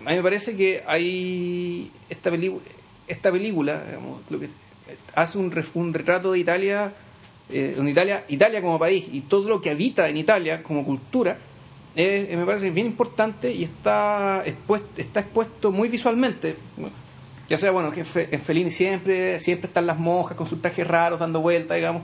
a 0.04 0.10
mí 0.10 0.16
me 0.16 0.22
parece 0.22 0.56
que 0.56 0.82
hay 0.86 1.90
esta, 2.10 2.30
peli- 2.30 2.58
esta 3.06 3.32
película, 3.32 3.82
digamos, 3.86 4.20
lo 4.30 4.40
que 4.40 4.48
hace 5.14 5.38
un, 5.38 5.52
un 5.75 5.94
retrato 5.94 6.32
de 6.32 6.38
Italia, 6.40 6.92
eh, 7.50 7.75
donde 7.76 7.92
Italia, 7.92 8.25
Italia 8.28 8.60
como 8.60 8.78
país 8.78 9.06
y 9.12 9.20
todo 9.22 9.48
lo 9.48 9.60
que 9.60 9.70
habita 9.70 10.08
en 10.08 10.16
Italia 10.19 10.62
como 10.62 10.84
cultura, 10.84 11.38
eh, 11.96 12.32
me 12.37 12.44
parece 12.44 12.70
bien 12.70 12.87
importante 12.87 13.50
y 13.52 13.64
está 13.64 14.43
expuesto, 14.46 14.88
está 14.96 15.20
expuesto 15.20 15.73
muy 15.73 15.88
visualmente. 15.88 16.56
Ya 17.49 17.56
sea, 17.56 17.70
bueno, 17.70 17.90
que 17.90 18.00
en 18.00 18.06
Fe- 18.06 18.29
en 18.31 18.40
Fellini 18.40 18.70
siempre, 18.70 19.40
siempre 19.40 19.69
están 19.69 19.87
las 19.87 19.99
monjas 19.99 20.37
con 20.37 20.46
sus 20.46 20.61
trajes 20.61 20.87
raros 20.87 21.19
dando 21.19 21.40
vueltas, 21.40 21.76
digamos. 21.76 22.02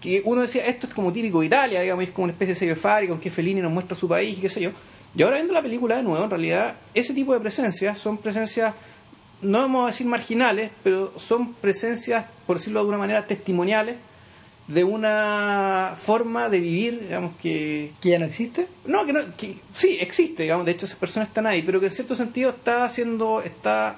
Que 0.00 0.22
uno 0.24 0.42
decía, 0.42 0.64
esto 0.66 0.86
es 0.86 0.94
como 0.94 1.12
típico 1.12 1.40
de 1.40 1.46
Italia, 1.46 1.80
digamos, 1.80 2.04
es 2.04 2.10
como 2.10 2.24
una 2.24 2.32
especie 2.32 2.54
de 2.54 2.74
sello 2.76 3.08
con 3.08 3.18
que 3.18 3.30
Fellini 3.30 3.60
nos 3.60 3.72
muestra 3.72 3.96
su 3.96 4.08
país 4.08 4.38
y 4.38 4.40
qué 4.40 4.48
sé 4.48 4.60
yo. 4.60 4.70
Y 5.16 5.22
ahora 5.22 5.36
viendo 5.36 5.52
la 5.54 5.62
película 5.62 5.96
de 5.96 6.02
nuevo, 6.02 6.22
en 6.22 6.30
realidad, 6.30 6.76
ese 6.94 7.14
tipo 7.14 7.32
de 7.32 7.40
presencias 7.40 7.98
son 7.98 8.18
presencias, 8.18 8.74
no 9.42 9.58
vamos 9.60 9.84
a 9.84 9.86
decir 9.88 10.06
marginales, 10.06 10.70
pero 10.84 11.12
son 11.18 11.54
presencias, 11.54 12.26
por 12.46 12.58
decirlo 12.58 12.78
de 12.78 12.82
alguna 12.82 12.98
manera, 12.98 13.26
testimoniales 13.26 13.96
de 14.68 14.82
una 14.82 15.94
forma 15.96 16.48
de 16.48 16.60
vivir, 16.60 17.00
digamos, 17.02 17.36
que, 17.40 17.92
¿Que 18.00 18.10
ya 18.10 18.18
no 18.18 18.24
existe? 18.24 18.66
no, 18.84 19.06
que 19.06 19.12
no, 19.12 19.20
que 19.36 19.56
sí, 19.74 19.98
existe, 20.00 20.42
digamos, 20.42 20.66
de 20.66 20.72
hecho 20.72 20.86
esas 20.86 20.98
personas 20.98 21.28
están 21.28 21.46
ahí, 21.46 21.62
pero 21.62 21.78
que 21.78 21.86
en 21.86 21.92
cierto 21.92 22.14
sentido 22.14 22.50
está 22.50 22.84
haciendo, 22.84 23.42
está, 23.42 23.96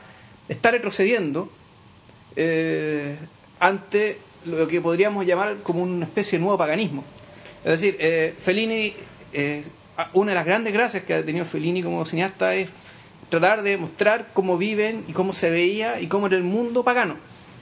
está 0.48 0.70
retrocediendo 0.70 1.50
eh, 2.36 3.16
ante 3.60 4.18
lo 4.44 4.68
que 4.68 4.80
podríamos 4.80 5.24
llamar 5.26 5.56
como 5.62 5.82
una 5.82 6.04
especie 6.04 6.38
de 6.38 6.42
nuevo 6.42 6.58
paganismo. 6.58 7.02
Es 7.64 7.80
decir, 7.80 7.96
eh, 7.98 8.34
Fellini, 8.38 8.94
eh, 9.32 9.64
una 10.12 10.32
de 10.32 10.34
las 10.34 10.46
grandes 10.46 10.72
gracias 10.72 11.02
que 11.02 11.14
ha 11.14 11.24
tenido 11.24 11.44
Fellini 11.44 11.82
como 11.82 12.04
cineasta 12.04 12.54
es 12.54 12.68
tratar 13.30 13.62
de 13.62 13.76
mostrar 13.76 14.28
cómo 14.32 14.56
viven 14.56 15.04
y 15.08 15.12
cómo 15.12 15.32
se 15.32 15.50
veía 15.50 16.00
y 16.00 16.06
cómo 16.06 16.26
era 16.26 16.36
el 16.36 16.44
mundo 16.44 16.84
pagano. 16.84 17.16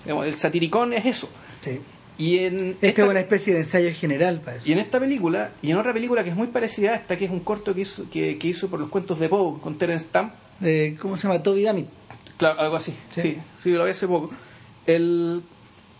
Digamos, 0.05 0.27
el 0.27 0.37
satiricón 0.37 0.93
es 0.93 1.07
eso. 1.07 1.31
Sí. 1.65 1.81
Y 2.19 2.39
en 2.39 2.71
Esta 2.81 2.87
esta- 2.89 3.03
es 3.03 3.09
una 3.09 3.21
especie 3.21 3.53
de 3.55 3.61
ensayo 3.61 3.93
general 3.93 4.41
para 4.41 4.57
eso. 4.57 4.69
y 4.69 4.73
en 4.73 4.79
esta 4.79 4.99
película, 4.99 5.51
y 5.61 5.71
en 5.71 5.77
otra 5.77 5.93
película 5.93 6.25
que 6.25 6.31
es 6.31 6.37
muy 6.37 6.47
parecida 6.47 6.93
a 6.93 6.95
esta, 6.97 7.17
que 7.17 7.27
es 7.27 7.31
un 7.31 7.41
corto 7.41 7.75
que 7.75 7.83
hizo, 7.83 8.09
que, 8.11 8.39
que 8.39 8.49
hizo 8.49 8.69
por 8.69 8.81
los 8.81 8.89
cuentos 8.89 9.19
de 9.21 9.29
Poe 9.29 9.61
con 9.61 9.77
Terence 9.77 10.07
Stamp, 10.07 10.33
De- 10.61 10.97
¿Cómo 11.01 11.19
se 11.19 11.29
llama? 11.29 11.43
Toby 11.43 11.63
Dammit. 11.65 11.87
claro, 12.39 12.59
algo 12.61 12.77
así, 12.77 12.95
Sí. 13.15 13.21
sí, 13.21 13.39
sí, 13.63 13.71
lo 13.71 13.85
vi 13.85 13.91
hace 13.91 14.07
poco. 14.09 14.31
El, 14.87 15.43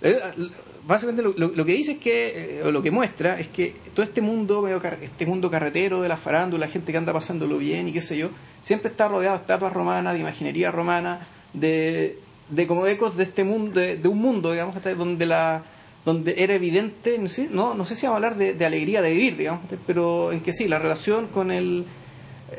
el- 0.01 0.51
básicamente 0.87 1.23
lo, 1.23 1.35
lo- 1.37 1.55
lo 1.55 1.65
que 1.67 1.73
dice 1.73 1.93
es 1.93 1.99
que, 1.99 2.61
eh, 2.61 2.63
o 2.65 2.71
lo 2.71 2.83
que 2.83 2.91
muestra, 2.91 3.39
es 3.39 3.49
que 3.49 3.75
todo 3.93 4.03
este 4.05 4.23
mundo, 4.23 4.63
medio 4.63 4.81
car- 4.81 4.99
este 5.03 5.27
mundo 5.27 5.51
carretero 5.51 6.01
de 6.01 6.09
la 6.09 6.17
farándula, 6.17 6.65
la 6.67 6.73
gente 6.73 6.93
que 6.93 6.97
anda 6.99 7.13
pasándolo 7.13 7.59
bien 7.59 7.89
y 7.89 7.93
qué 7.93 8.01
sé 8.01 8.17
yo, 8.17 8.31
siempre 8.63 8.91
está 8.91 9.09
rodeado 9.09 9.37
de 9.37 9.43
estatuas 9.43 9.73
romanas, 9.75 10.15
de 10.15 10.21
imaginería 10.21 10.71
romana, 10.71 11.21
de, 11.53 12.19
de 12.49 12.67
como 12.67 12.87
ecos 12.87 13.17
de 13.17 13.25
este 13.25 13.45
mundo, 13.45 13.81
de, 13.81 13.97
de 13.97 14.09
un 14.09 14.19
mundo, 14.19 14.53
digamos, 14.53 14.75
donde 14.97 15.27
la 15.27 15.65
donde 16.07 16.37
era 16.39 16.55
evidente, 16.55 17.19
no 17.19 17.29
sé, 17.29 17.49
no, 17.51 17.75
no 17.75 17.85
sé 17.85 17.97
si 17.97 18.07
vamos 18.07 18.15
a 18.15 18.27
hablar 18.27 18.39
de, 18.39 18.55
de 18.55 18.65
alegría 18.65 19.03
de 19.03 19.11
vivir, 19.11 19.37
digamos, 19.37 19.63
pero 19.87 20.33
en 20.33 20.41
que 20.41 20.53
sí, 20.53 20.69
la 20.69 20.79
relación 20.79 21.27
con 21.27 21.51
el 21.51 21.85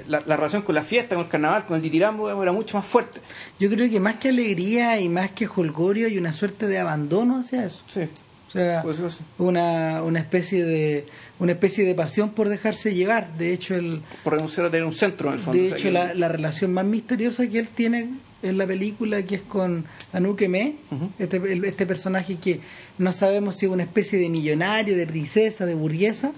la, 0.08 0.22
la 0.25 0.36
relación 0.36 0.63
con 0.63 0.75
la 0.75 0.84
fiesta, 0.84 1.16
con 1.16 1.24
el 1.24 1.32
carnaval, 1.32 1.66
con 1.66 1.77
el 1.77 1.82
ditirambo, 1.82 2.25
digamos, 2.25 2.44
era 2.44 2.51
mucho 2.51 2.77
más 2.77 2.86
fuerte. 2.86 3.20
Yo 3.58 3.70
creo 3.70 3.89
que 3.89 4.01
más 4.01 4.16
que 4.16 4.30
alegría 4.30 5.00
y 5.00 5.08
más 5.08 5.32
que 5.32 5.46
jolgorio 5.48 6.08
hay 6.08 6.18
una 6.18 6.34
suerte 6.34 6.68
de 6.68 6.77
abandono 6.77 7.39
hacia 7.39 7.66
eso. 7.66 7.82
Sí, 7.88 8.01
O 8.50 8.51
sea, 8.51 8.84
una, 9.38 10.04
una 10.04 10.20
especie 10.20 10.66
de 10.66 11.06
una 11.39 11.54
especie 11.54 11.86
de 11.86 11.96
pasión 11.96 12.32
por 12.32 12.50
dejarse 12.50 12.94
llevar. 12.94 13.32
De 13.38 13.54
hecho, 13.54 13.75
el, 13.75 14.01
por 14.25 14.34
renunciar 14.34 14.66
a 14.66 14.72
tener 14.72 14.86
un 14.86 14.94
centro 14.94 15.30
en 15.30 15.36
el 15.36 15.39
fondo. 15.39 15.62
de 15.62 15.68
o 15.68 15.70
sea, 15.70 15.77
hecho 15.77 16.13
la 16.16 16.27
relación 16.27 16.74
más 16.74 16.86
misteriosa 16.86 17.48
que 17.48 17.60
él 17.60 17.70
tiene 17.70 18.10
en 18.44 18.58
la 18.58 18.67
película, 18.67 19.22
que 19.24 19.36
es 19.36 19.41
con 19.41 19.86
Anuke 20.13 20.48
Me, 20.48 20.75
Ujú. 20.91 21.10
este, 21.20 21.38
el- 21.38 21.65
este 21.65 21.86
personaje 21.86 22.36
que 22.36 22.60
no 22.98 23.12
sabemos 23.12 23.58
si 23.58 23.65
es 23.65 23.72
una 23.72 23.84
especie 23.84 24.20
de 24.20 24.29
millonario, 24.29 24.96
de 24.96 25.08
princesa, 25.08 25.65
de 25.65 25.74
burguesa, 25.75 26.32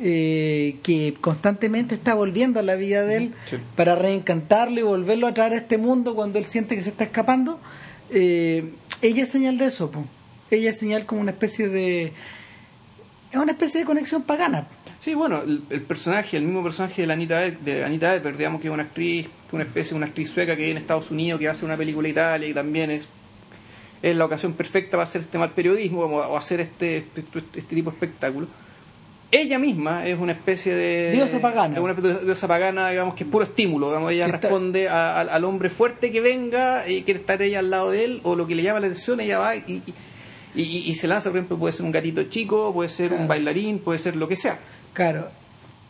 eh, 0.00 0.76
que 0.82 1.14
constantemente 1.20 1.94
está 1.94 2.14
volviendo 2.14 2.60
a 2.60 2.62
la 2.62 2.74
vida 2.74 3.04
de 3.04 3.16
él 3.16 3.34
Sí. 3.48 3.56
para 3.76 3.94
reencantarlo 3.96 4.78
y 4.80 4.82
volverlo 4.82 5.26
a 5.26 5.34
traer 5.34 5.52
a 5.54 5.56
este 5.56 5.78
mundo 5.78 6.14
cuando 6.14 6.38
él 6.38 6.44
siente 6.44 6.76
que 6.76 6.82
se 6.82 6.90
está 6.90 7.04
escapando. 7.04 7.58
Eh, 8.10 8.72
ella 9.02 9.22
es 9.24 9.30
señal 9.30 9.56
de 9.58 9.66
eso, 9.66 9.90
po. 9.90 10.04
ella 10.50 10.70
es 10.70 10.78
señal 10.78 11.06
como 11.06 11.20
una 11.22 11.30
especie 11.32 11.68
de... 11.68 12.12
Es 13.32 13.36
una 13.40 13.52
especie 13.52 13.80
de 13.80 13.86
conexión 13.86 14.22
pagana. 14.22 14.68
Sí, 15.06 15.14
bueno, 15.14 15.40
el, 15.46 15.62
el 15.70 15.82
personaje, 15.82 16.36
el 16.36 16.42
mismo 16.42 16.64
personaje 16.64 17.02
de 17.02 17.06
la 17.06 17.14
Anita, 17.14 17.40
de 17.48 17.84
Anita 17.84 18.18
digamos 18.18 18.60
que 18.60 18.66
es 18.66 18.74
una 18.74 18.82
actriz, 18.82 19.28
que 19.48 19.54
una 19.54 19.64
especie, 19.64 19.96
una 19.96 20.06
actriz 20.06 20.30
sueca 20.30 20.56
que 20.56 20.62
vive 20.62 20.72
en 20.72 20.78
Estados 20.78 21.12
Unidos, 21.12 21.38
que 21.38 21.48
hace 21.48 21.64
una 21.64 21.76
película 21.76 22.08
Italia 22.08 22.48
y 22.48 22.52
también 22.52 22.90
es, 22.90 23.06
es 24.02 24.16
la 24.16 24.24
ocasión 24.24 24.54
perfecta 24.54 24.96
para 24.96 25.04
hacer 25.04 25.20
este 25.20 25.38
mal 25.38 25.52
periodismo 25.52 26.00
o 26.00 26.36
hacer 26.36 26.58
este, 26.58 26.96
este, 26.96 27.20
este- 27.20 27.60
este 27.60 27.74
tipo 27.76 27.90
de 27.90 27.94
espectáculo. 27.94 28.48
Ella 29.30 29.60
misma 29.60 30.08
es 30.08 30.18
una 30.18 30.32
especie 30.32 30.74
de... 30.74 31.12
Diosa 31.12 31.38
pagana. 31.40 31.76
Es 31.76 31.80
una 31.80 31.94
de 31.94 32.24
diosa 32.24 32.48
pagana, 32.48 32.90
digamos, 32.90 33.14
que 33.14 33.22
es 33.22 33.30
puro 33.30 33.44
estímulo. 33.44 33.86
Digamos, 33.90 34.10
ella 34.10 34.26
responde 34.26 34.88
a- 34.88 35.20
al- 35.20 35.28
al 35.28 35.44
hombre 35.44 35.70
fuerte 35.70 36.10
que 36.10 36.20
venga 36.20 36.88
y 36.88 37.02
quiere 37.04 37.20
estar 37.20 37.40
ella 37.42 37.60
al 37.60 37.70
lado 37.70 37.92
de 37.92 38.04
él 38.04 38.20
o 38.24 38.34
lo 38.34 38.48
que 38.48 38.56
le 38.56 38.64
llama 38.64 38.80
la 38.80 38.88
atención, 38.88 39.20
ella 39.20 39.38
va 39.38 39.54
y, 39.54 39.62
y- 39.68 39.94
Y, 40.90 40.94
se 40.94 41.06
lanza, 41.06 41.28
por 41.30 41.36
ejemplo, 41.38 41.58
puede 41.58 41.72
ser 41.74 41.84
un 41.84 41.92
gatito 41.92 42.24
chico, 42.24 42.72
puede 42.72 42.88
ser 42.88 43.12
un 43.12 43.28
bailarín, 43.28 43.78
puede 43.78 43.98
ser 44.00 44.16
lo 44.16 44.26
que 44.26 44.36
sea. 44.36 44.58
Claro. 44.96 45.28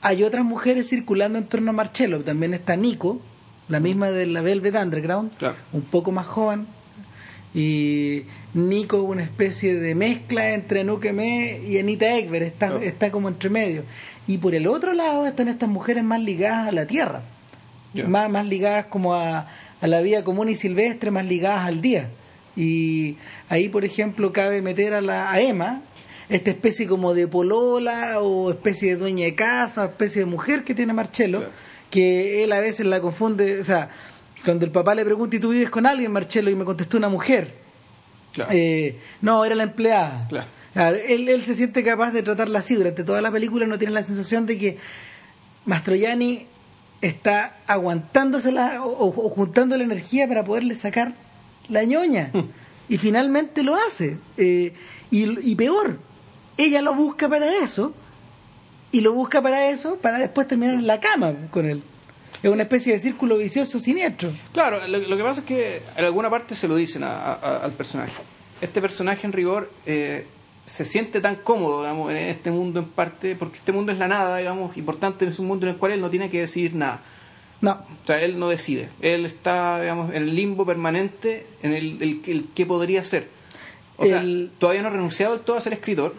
Hay 0.02 0.22
otras 0.24 0.44
mujeres 0.44 0.88
circulando 0.88 1.38
en 1.38 1.44
torno 1.46 1.70
a 1.70 1.72
Marcello. 1.72 2.20
También 2.22 2.54
está 2.54 2.74
Nico, 2.76 3.20
la 3.68 3.78
misma 3.80 4.10
de 4.10 4.26
la 4.26 4.40
Velvet 4.42 4.74
Underground, 4.74 5.30
Claro. 5.38 5.54
un 5.72 5.82
poco 5.82 6.10
más 6.12 6.26
joven. 6.26 6.66
Y 7.54 8.24
Nico, 8.54 9.02
una 9.02 9.22
especie 9.22 9.74
de 9.76 9.94
mezcla 9.94 10.50
entre 10.50 10.84
Nukeme 10.84 11.60
y 11.66 11.78
Anita 11.78 12.16
Ekberg, 12.18 12.42
está, 12.44 12.66
Claro. 12.68 12.82
está 12.82 13.10
como 13.10 13.28
entre 13.28 13.48
medio. 13.48 13.82
Y 14.26 14.38
por 14.38 14.54
el 14.54 14.66
otro 14.66 14.92
lado 14.92 15.26
están 15.26 15.48
estas 15.48 15.68
mujeres 15.68 16.02
más 16.04 16.20
ligadas 16.20 16.68
a 16.68 16.72
la 16.72 16.86
tierra, 16.86 17.22
más, 18.08 18.28
más 18.28 18.46
ligadas 18.46 18.86
como 18.86 19.14
a, 19.14 19.46
a 19.80 19.86
la 19.86 20.00
vida 20.02 20.24
común 20.24 20.48
y 20.48 20.56
silvestre, 20.56 21.10
más 21.10 21.24
ligadas 21.26 21.66
al 21.66 21.80
día. 21.80 22.08
Y 22.56 23.16
ahí, 23.48 23.68
por 23.68 23.84
ejemplo, 23.84 24.32
cabe 24.32 24.62
meter 24.62 24.94
a, 24.94 25.00
la, 25.00 25.30
a 25.30 25.40
Emma, 25.40 25.82
esta 26.28 26.50
especie 26.50 26.86
como 26.86 27.14
de 27.14 27.26
polola 27.28 28.20
o 28.20 28.50
especie 28.50 28.90
de 28.90 28.96
dueña 28.96 29.24
de 29.26 29.34
casa, 29.34 29.84
especie 29.86 30.20
de 30.20 30.26
mujer 30.26 30.64
que 30.64 30.74
tiene 30.74 30.92
Marcelo, 30.92 31.38
Claro. 31.38 31.52
que 31.90 32.42
él 32.44 32.52
a 32.52 32.60
veces 32.60 32.86
la 32.86 33.00
confunde, 33.00 33.60
o 33.60 33.64
sea, 33.64 33.90
cuando 34.44 34.64
el 34.64 34.70
papá 34.72 34.94
le 34.94 35.04
pregunta, 35.04 35.36
¿y 35.36 35.40
tú 35.40 35.50
vives 35.50 35.70
con 35.70 35.86
alguien, 35.86 36.10
Marcelo? 36.12 36.50
Y 36.50 36.54
me 36.56 36.64
contestó 36.64 36.96
una 36.98 37.08
mujer. 37.08 37.54
Claro. 38.32 38.50
Eh, 38.52 38.96
no, 39.22 39.44
era 39.44 39.54
la 39.54 39.62
empleada. 39.64 40.26
Claro. 40.28 40.46
Claro, 40.72 40.96
él, 41.08 41.28
él 41.28 41.42
se 41.44 41.54
siente 41.54 41.82
capaz 41.82 42.10
de 42.12 42.22
tratarla 42.22 42.58
así. 42.58 42.74
Durante 42.74 43.02
toda 43.02 43.22
la 43.22 43.30
película 43.30 43.66
no 43.66 43.78
tiene 43.78 43.94
la 43.94 44.02
sensación 44.02 44.44
de 44.46 44.58
que 44.58 44.78
Mastroianni 45.64 46.46
está 47.00 47.56
aguantándosela 47.66 48.82
o, 48.84 48.88
o- 48.90 49.26
o 49.26 49.30
juntando 49.30 49.76
la 49.76 49.84
energía 49.84 50.28
para 50.28 50.44
poderle 50.44 50.74
sacar 50.74 51.14
la 51.68 51.84
ñoña. 51.84 52.30
y 52.88 52.98
finalmente 52.98 53.62
lo 53.62 53.74
hace. 53.74 54.16
Eh, 54.36 54.72
y, 55.10 55.50
y 55.50 55.54
peor, 55.56 55.98
ella 56.56 56.82
lo 56.82 56.94
busca 56.94 57.28
para 57.28 57.46
eso. 57.62 57.92
Y 58.92 59.00
lo 59.00 59.12
busca 59.12 59.42
para 59.42 59.68
eso, 59.68 59.96
para 59.96 60.18
después 60.18 60.46
terminar 60.48 60.74
en 60.74 60.86
la 60.86 61.00
cama 61.00 61.34
con 61.50 61.66
él. 61.68 61.82
Es 62.42 62.50
una 62.50 62.62
especie 62.62 62.92
de 62.92 62.98
círculo 63.00 63.36
vicioso 63.36 63.80
siniestro. 63.80 64.30
Claro, 64.52 64.78
lo, 64.86 64.98
lo 64.98 65.16
que 65.16 65.22
pasa 65.22 65.40
es 65.40 65.46
que 65.46 65.82
en 65.96 66.04
alguna 66.04 66.30
parte 66.30 66.54
se 66.54 66.68
lo 66.68 66.76
dicen 66.76 67.02
a- 67.02 67.32
a- 67.34 67.56
al 67.64 67.72
personaje. 67.72 68.12
Este 68.60 68.80
personaje 68.80 69.26
en 69.26 69.32
rigor 69.32 69.70
eh, 69.86 70.26
se 70.64 70.84
siente 70.84 71.20
tan 71.20 71.36
cómodo, 71.36 71.80
digamos, 71.82 72.10
en 72.10 72.16
este 72.18 72.50
mundo 72.50 72.78
en 72.80 72.86
parte, 72.86 73.34
porque 73.36 73.58
este 73.58 73.72
mundo 73.72 73.90
es 73.92 73.98
la 73.98 74.08
nada, 74.08 74.36
digamos, 74.38 74.76
y 74.76 74.82
por 74.82 74.96
tanto 74.96 75.24
es 75.26 75.38
un 75.40 75.46
mundo 75.46 75.66
en 75.66 75.72
el 75.72 75.78
cual 75.78 75.92
él 75.92 76.00
no 76.00 76.08
tiene 76.08 76.30
que 76.30 76.40
decidir 76.40 76.74
nada. 76.74 77.00
No, 77.60 77.72
O 77.72 78.06
sea, 78.06 78.22
él 78.22 78.38
no 78.38 78.48
decide. 78.48 78.88
Él 79.00 79.26
está, 79.26 79.80
digamos, 79.80 80.14
en 80.14 80.22
el 80.22 80.34
limbo 80.36 80.64
permanente 80.64 81.46
en 81.62 81.72
el, 81.74 82.00
el, 82.02 82.20
el 82.26 82.44
que 82.54 82.64
podría 82.66 83.02
ser. 83.02 83.28
O 83.98 84.06
sea, 84.06 84.22
todavía 84.58 84.82
no 84.82 84.88
ha 84.88 84.92
renunciado 84.92 85.34
del 85.34 85.42
todo 85.44 85.56
a 85.56 85.60
ser 85.60 85.72
escritor, 85.72 86.14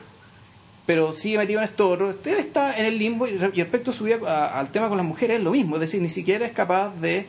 pero 0.87 1.13
sigue 1.13 1.37
metido 1.37 1.59
en 1.59 1.65
esto 1.65 1.87
otro. 1.89 2.09
Él 2.09 2.17
está 2.39 2.75
en 2.79 2.85
el 2.85 2.97
limbo 2.97 3.27
y, 3.27 3.37
re- 3.37 3.51
y 3.53 3.61
respecto 3.61 3.91
a 3.91 3.93
su 3.93 4.05
vida, 4.05 4.17
a- 4.25 4.59
al 4.59 4.69
tema 4.71 4.87
con 4.89 4.97
las 4.97 5.05
mujeres 5.05 5.37
es 5.37 5.43
lo 5.43 5.51
mismo. 5.51 5.75
Es 5.75 5.81
decir, 5.81 6.01
ni 6.01 6.09
siquiera 6.09 6.45
es 6.47 6.53
capaz 6.53 6.95
de 6.99 7.25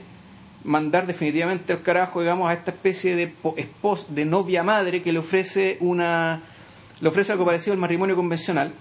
mandar 0.65 1.07
definitivamente 1.07 1.73
al 1.75 1.83
carajo, 1.83 2.21
digamos, 2.21 2.49
a 2.51 2.55
esta 2.55 2.71
especie 2.71 3.15
de 3.17 3.27
po- 3.29 3.55
espos, 3.59 4.15
de 4.15 4.25
novia 4.25 4.63
madre 4.63 5.03
que 5.03 5.13
le 5.13 5.19
ofrece 5.19 5.77
una 5.81 6.41
le 7.01 7.09
ofrece 7.09 7.31
algo 7.33 7.45
parecido 7.45 7.75
al 7.75 7.79
matrimonio 7.79 8.17
convencional, 8.17 8.73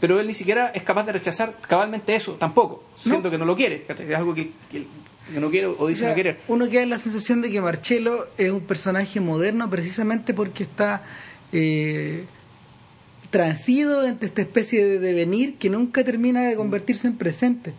pero 0.00 0.20
él 0.20 0.26
ni 0.26 0.34
siquiera 0.34 0.68
es 0.74 0.82
capaz 0.82 1.04
de 1.04 1.12
rechazar 1.12 1.54
cabalmente 1.66 2.14
eso, 2.14 2.32
tampoco, 2.34 2.84
siendo 2.96 3.30
que 3.30 3.38
no 3.38 3.44
lo 3.46 3.56
quiere, 3.56 3.86
es 3.88 4.14
algo 4.16 4.34
que, 4.34 4.50
que- 4.70 4.86
que 5.32 5.40
no 5.40 5.48
quiere 5.50 5.68
o 5.68 5.86
dice 5.86 6.00
O 6.02 6.04
sea, 6.04 6.08
no 6.10 6.14
querer. 6.14 6.40
Uno 6.48 6.68
queda 6.68 6.82
en 6.82 6.90
la 6.90 6.98
sensación 6.98 7.40
de 7.40 7.50
que 7.50 7.60
Marcello 7.62 8.28
es 8.36 8.50
un 8.50 8.60
personaje 8.60 9.20
moderno 9.20 9.70
precisamente 9.70 10.34
porque 10.34 10.64
está 10.64 11.02
eh, 11.52 12.24
transido 13.32 14.06
entre 14.06 14.28
esta 14.28 14.42
especie 14.42 14.84
de 14.84 15.00
devenir 15.00 15.56
que 15.56 15.68
nunca 15.68 16.04
termina 16.04 16.42
de 16.42 16.54
convertirse 16.54 17.08
en 17.08 17.16
presente. 17.16 17.72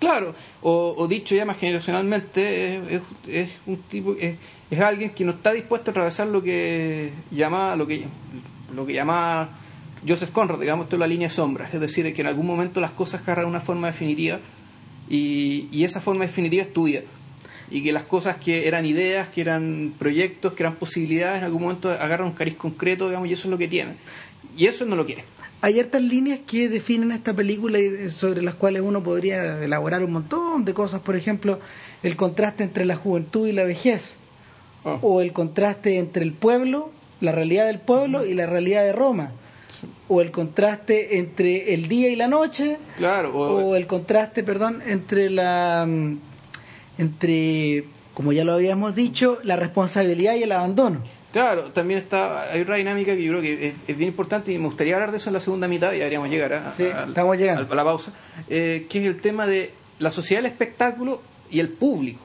Claro, 0.00 0.34
o, 0.62 0.94
o 0.96 1.08
dicho 1.08 1.34
ya 1.34 1.44
más 1.44 1.58
generacionalmente, 1.58 2.76
es, 2.76 2.82
es- 3.26 3.34
es 3.34 3.50
un 3.66 3.76
tipo, 3.82 4.14
es, 4.18 4.36
es 4.70 4.80
alguien 4.80 5.10
que 5.10 5.24
no 5.24 5.32
está 5.32 5.52
dispuesto 5.52 5.90
a 5.90 5.92
atravesar 5.92 6.28
lo 6.28 6.42
que 6.42 7.10
llama, 7.30 7.76
lo 7.76 7.86
que, 7.86 8.04
lo 8.74 8.86
que 8.86 8.92
llama 8.94 9.50
Joseph 10.06 10.30
Conrad, 10.30 10.60
digamos, 10.60 10.84
esto 10.84 10.96
es 10.96 11.00
la 11.00 11.06
línea 11.06 11.28
de 11.28 11.34
sombras, 11.34 11.72
es 11.74 11.80
decir, 11.80 12.12
que 12.14 12.20
en 12.20 12.26
algún 12.28 12.46
momento 12.46 12.80
las 12.80 12.90
cosas 12.92 13.22
agarran 13.22 13.46
una 13.46 13.60
forma 13.60 13.86
definitiva 13.88 14.38
y, 15.08 15.68
y 15.72 15.84
esa 15.84 16.00
forma 16.00 16.24
definitiva 16.26 16.62
es 16.62 16.72
tu 16.72 16.84
vida. 16.84 17.00
Y 17.68 17.82
que 17.82 17.92
las 17.92 18.04
cosas 18.04 18.36
que 18.36 18.68
eran 18.68 18.86
ideas, 18.86 19.26
que 19.28 19.40
eran 19.40 19.92
proyectos, 19.98 20.52
que 20.52 20.62
eran 20.62 20.76
posibilidades, 20.76 21.38
en 21.38 21.44
algún 21.44 21.62
momento 21.62 21.90
agarran 21.90 22.28
un 22.28 22.34
cariz 22.34 22.54
concreto, 22.54 23.08
digamos, 23.08 23.28
y 23.28 23.32
eso 23.32 23.48
es 23.48 23.50
lo 23.50 23.58
que 23.58 23.66
tienen. 23.66 23.96
Y 24.56 24.66
eso 24.66 24.84
no 24.86 24.96
lo 24.96 25.04
quiere. 25.06 25.24
Hay 25.62 25.80
hartas 25.80 26.02
líneas 26.02 26.40
que 26.46 26.68
definen 26.68 27.12
esta 27.12 27.32
película 27.34 27.78
y 27.78 28.10
sobre 28.10 28.42
las 28.42 28.54
cuales 28.54 28.82
uno 28.82 29.02
podría 29.02 29.62
elaborar 29.64 30.04
un 30.04 30.12
montón 30.12 30.64
de 30.64 30.74
cosas. 30.74 31.00
Por 31.00 31.16
ejemplo, 31.16 31.58
el 32.02 32.14
contraste 32.16 32.62
entre 32.62 32.84
la 32.84 32.94
juventud 32.96 33.46
y 33.46 33.52
la 33.52 33.64
vejez. 33.64 34.16
Ah. 34.84 34.98
O 35.02 35.20
el 35.22 35.32
contraste 35.32 35.98
entre 35.98 36.22
el 36.22 36.32
pueblo, 36.32 36.90
la 37.20 37.32
realidad 37.32 37.66
del 37.66 37.78
pueblo 37.80 38.24
y 38.24 38.34
la 38.34 38.46
realidad 38.46 38.84
de 38.84 38.92
Roma. 38.92 39.32
O 40.08 40.20
el 40.20 40.30
contraste 40.30 41.18
entre 41.18 41.74
el 41.74 41.88
día 41.88 42.08
y 42.10 42.16
la 42.16 42.28
noche. 42.28 42.76
Claro, 42.96 43.30
o- 43.36 43.70
o 43.70 43.76
el 43.76 43.86
contraste, 43.86 44.42
perdón, 44.44 44.82
entre 44.86 45.30
la 45.30 45.84
mm, 45.88 46.18
entre 46.98 47.84
como 48.14 48.32
ya 48.32 48.44
lo 48.44 48.54
habíamos 48.54 48.94
dicho, 48.94 49.38
la 49.42 49.56
responsabilidad 49.56 50.36
y 50.36 50.42
el 50.44 50.52
abandono. 50.52 51.00
Claro, 51.36 51.64
también 51.64 52.00
está, 52.00 52.50
hay 52.50 52.62
otra 52.62 52.76
dinámica 52.76 53.14
que 53.14 53.22
yo 53.22 53.32
creo 53.32 53.42
que 53.42 53.68
es, 53.68 53.74
es 53.86 53.96
bien 53.98 54.08
importante 54.08 54.52
y 54.52 54.58
me 54.58 54.64
gustaría 54.68 54.94
hablar 54.94 55.10
de 55.10 55.18
eso 55.18 55.28
en 55.28 55.34
la 55.34 55.40
segunda 55.40 55.68
mitad 55.68 55.92
y 55.92 55.98
deberíamos 55.98 56.30
llegar 56.30 56.54
a, 56.54 56.72
Sí, 56.72 56.84
a- 56.84 57.04
estamos 57.04 57.36
llegando. 57.36 57.70
a 57.70 57.76
la 57.76 57.84
pausa, 57.84 58.12
eh, 58.48 58.86
que 58.88 59.02
es 59.02 59.06
el 59.06 59.20
tema 59.20 59.46
de 59.46 59.70
la 59.98 60.10
sociedad 60.12 60.40
del 60.42 60.50
espectáculo 60.50 61.20
y 61.50 61.60
el 61.60 61.68
público. 61.68 62.22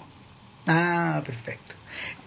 Ah, 0.66 1.22
perfecto. 1.26 1.74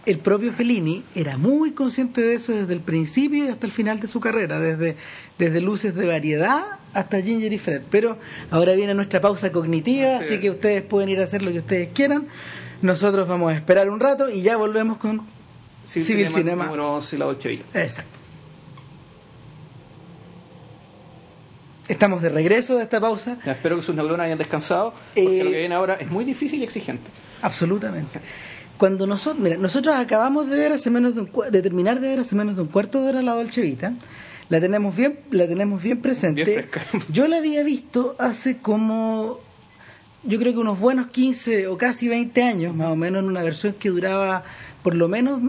El 0.05 0.19
propio 0.19 0.53
Fellini 0.53 1.03
era 1.15 1.39
muy 1.39 1.73
consciente 1.73 2.21
de 2.21 2.35
eso 2.35 2.53
desde 2.53 2.75
el 2.75 2.81
principio 2.81 3.47
y 3.47 3.49
hasta 3.49 3.65
el 3.65 3.73
final 3.73 3.99
de 4.01 4.07
su 4.07 4.21
carrera, 4.21 4.61
desde, 4.61 4.97
desde 5.39 5.63
Luces 5.63 5.95
de 5.95 6.07
Variedad 6.07 6.63
hasta 6.93 7.23
Ginger 7.23 7.51
y 7.51 7.59
Fred. 7.59 7.81
Pero 7.91 8.19
ahora 8.51 8.75
viene 8.75 8.93
nuestra 8.93 9.23
pausa 9.23 9.51
cognitiva, 9.53 10.19
Sí. 10.19 10.25
así 10.27 10.39
que 10.41 10.51
ustedes 10.51 10.83
pueden 10.83 11.09
ir 11.09 11.21
a 11.21 11.25
hacer 11.25 11.41
lo 11.41 11.51
que 11.51 11.59
ustedes 11.61 11.89
quieran. 11.95 12.27
Nosotros 12.83 13.27
vamos 13.27 13.51
a 13.53 13.57
esperar 13.57 13.89
un 13.89 13.99
rato 14.01 14.29
y 14.29 14.43
ya 14.43 14.59
volvemos 14.59 14.99
con 14.99 15.23
Civil 15.85 16.29
Cinema. 16.29 16.65
Número 16.65 16.95
11, 16.95 17.19
la 17.19 17.25
Dolce 17.27 17.49
Vita. 17.51 17.83
Exacto. 17.83 18.19
Estamos 21.89 22.23
de 22.23 22.31
regreso 22.31 22.77
de 22.77 22.85
esta 22.85 22.99
pausa. 22.99 23.37
Ya, 23.45 23.53
espero 23.53 23.77
que 23.77 23.83
sus 23.83 23.95
neuronas 23.95 24.25
hayan 24.27 24.39
descansado, 24.39 24.95
porque 25.15 25.41
Eh, 25.41 25.45
lo 25.45 25.51
que 25.51 25.59
viene 25.59 25.75
ahora 25.75 25.95
es 25.95 26.11
muy 26.11 26.25
difícil 26.25 26.61
y 26.61 26.65
exigente. 26.65 27.11
Absolutamente. 27.43 28.21
Cuando 28.79 29.07
nosotros, 29.07 29.43
mira, 29.43 29.57
nosotros 29.59 29.95
acabamos 29.95 30.49
de 30.49 30.57
ver 30.57 30.73
hace 30.73 30.89
menos 30.91 31.15
de, 31.15 31.21
un, 31.23 31.31
de 31.51 31.63
terminar 31.63 32.01
de 32.01 32.09
ver 32.09 32.21
hace 32.21 32.35
menos 32.35 32.57
de 32.57 32.63
un 32.63 32.69
cuarto 32.69 33.03
de 33.03 33.11
hora 33.11 33.23
la 33.23 33.35
Dolce 33.35 33.61
Vita, 33.61 33.93
la 34.49 34.61
tenemos 34.61 34.97
bien, 34.97 35.21
la 35.31 35.47
tenemos 35.47 35.83
bien 35.83 36.01
presente. 36.01 36.45
Bien. 36.45 36.69
Yo 37.11 37.29
la 37.29 37.37
había 37.37 37.63
visto 37.63 38.17
hace 38.19 38.59
como, 38.59 39.41
yo 40.25 40.39
creo 40.39 40.55
que 40.55 40.59
unos 40.59 40.81
buenos 40.81 41.09
15 41.09 41.67
o 41.69 41.77
casi 41.77 42.09
20 42.09 42.43
años, 42.43 42.75
más 42.75 42.89
o 42.89 42.97
menos, 42.97 43.23
en 43.23 43.29
una 43.29 43.43
versión 43.43 43.75
que 43.75 43.91
duraba 43.91 44.43
por 44.83 44.95
lo 44.95 45.07
menos 45.09 45.41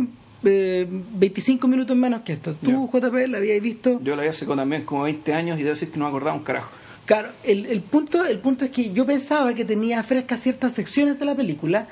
eh, 0.45 0.87
25 0.89 1.67
minutos 1.67 1.95
menos 1.97 2.21
que 2.21 2.33
esto. 2.33 2.53
Tú, 2.55 2.89
JP, 2.91 3.27
la 3.27 3.37
habías 3.37 3.61
visto. 3.61 3.99
Yo 4.03 4.15
la 4.15 4.23
hace 4.23 4.45
con- 4.45 4.57
también 4.57 4.83
como 4.83 5.03
20 5.03 5.33
años 5.33 5.59
y 5.59 5.63
debo 5.63 5.73
decir 5.73 5.89
que 5.91 5.97
no 5.99 6.05
me 6.05 6.09
acordaba 6.09 6.35
un 6.37 6.43
carajo. 6.43 6.69
Claro, 7.05 7.29
el, 7.43 7.65
el 7.67 7.81
punto, 7.81 8.25
el 8.25 8.39
punto 8.39 8.65
es 8.65 8.71
que 8.71 8.91
yo 8.91 9.05
pensaba 9.05 9.53
que 9.53 9.63
tenía 9.65 10.01
frescas 10.03 10.41
ciertas 10.41 10.73
secciones 10.73 11.19
de 11.19 11.25
la 11.25 11.35
película 11.35 11.87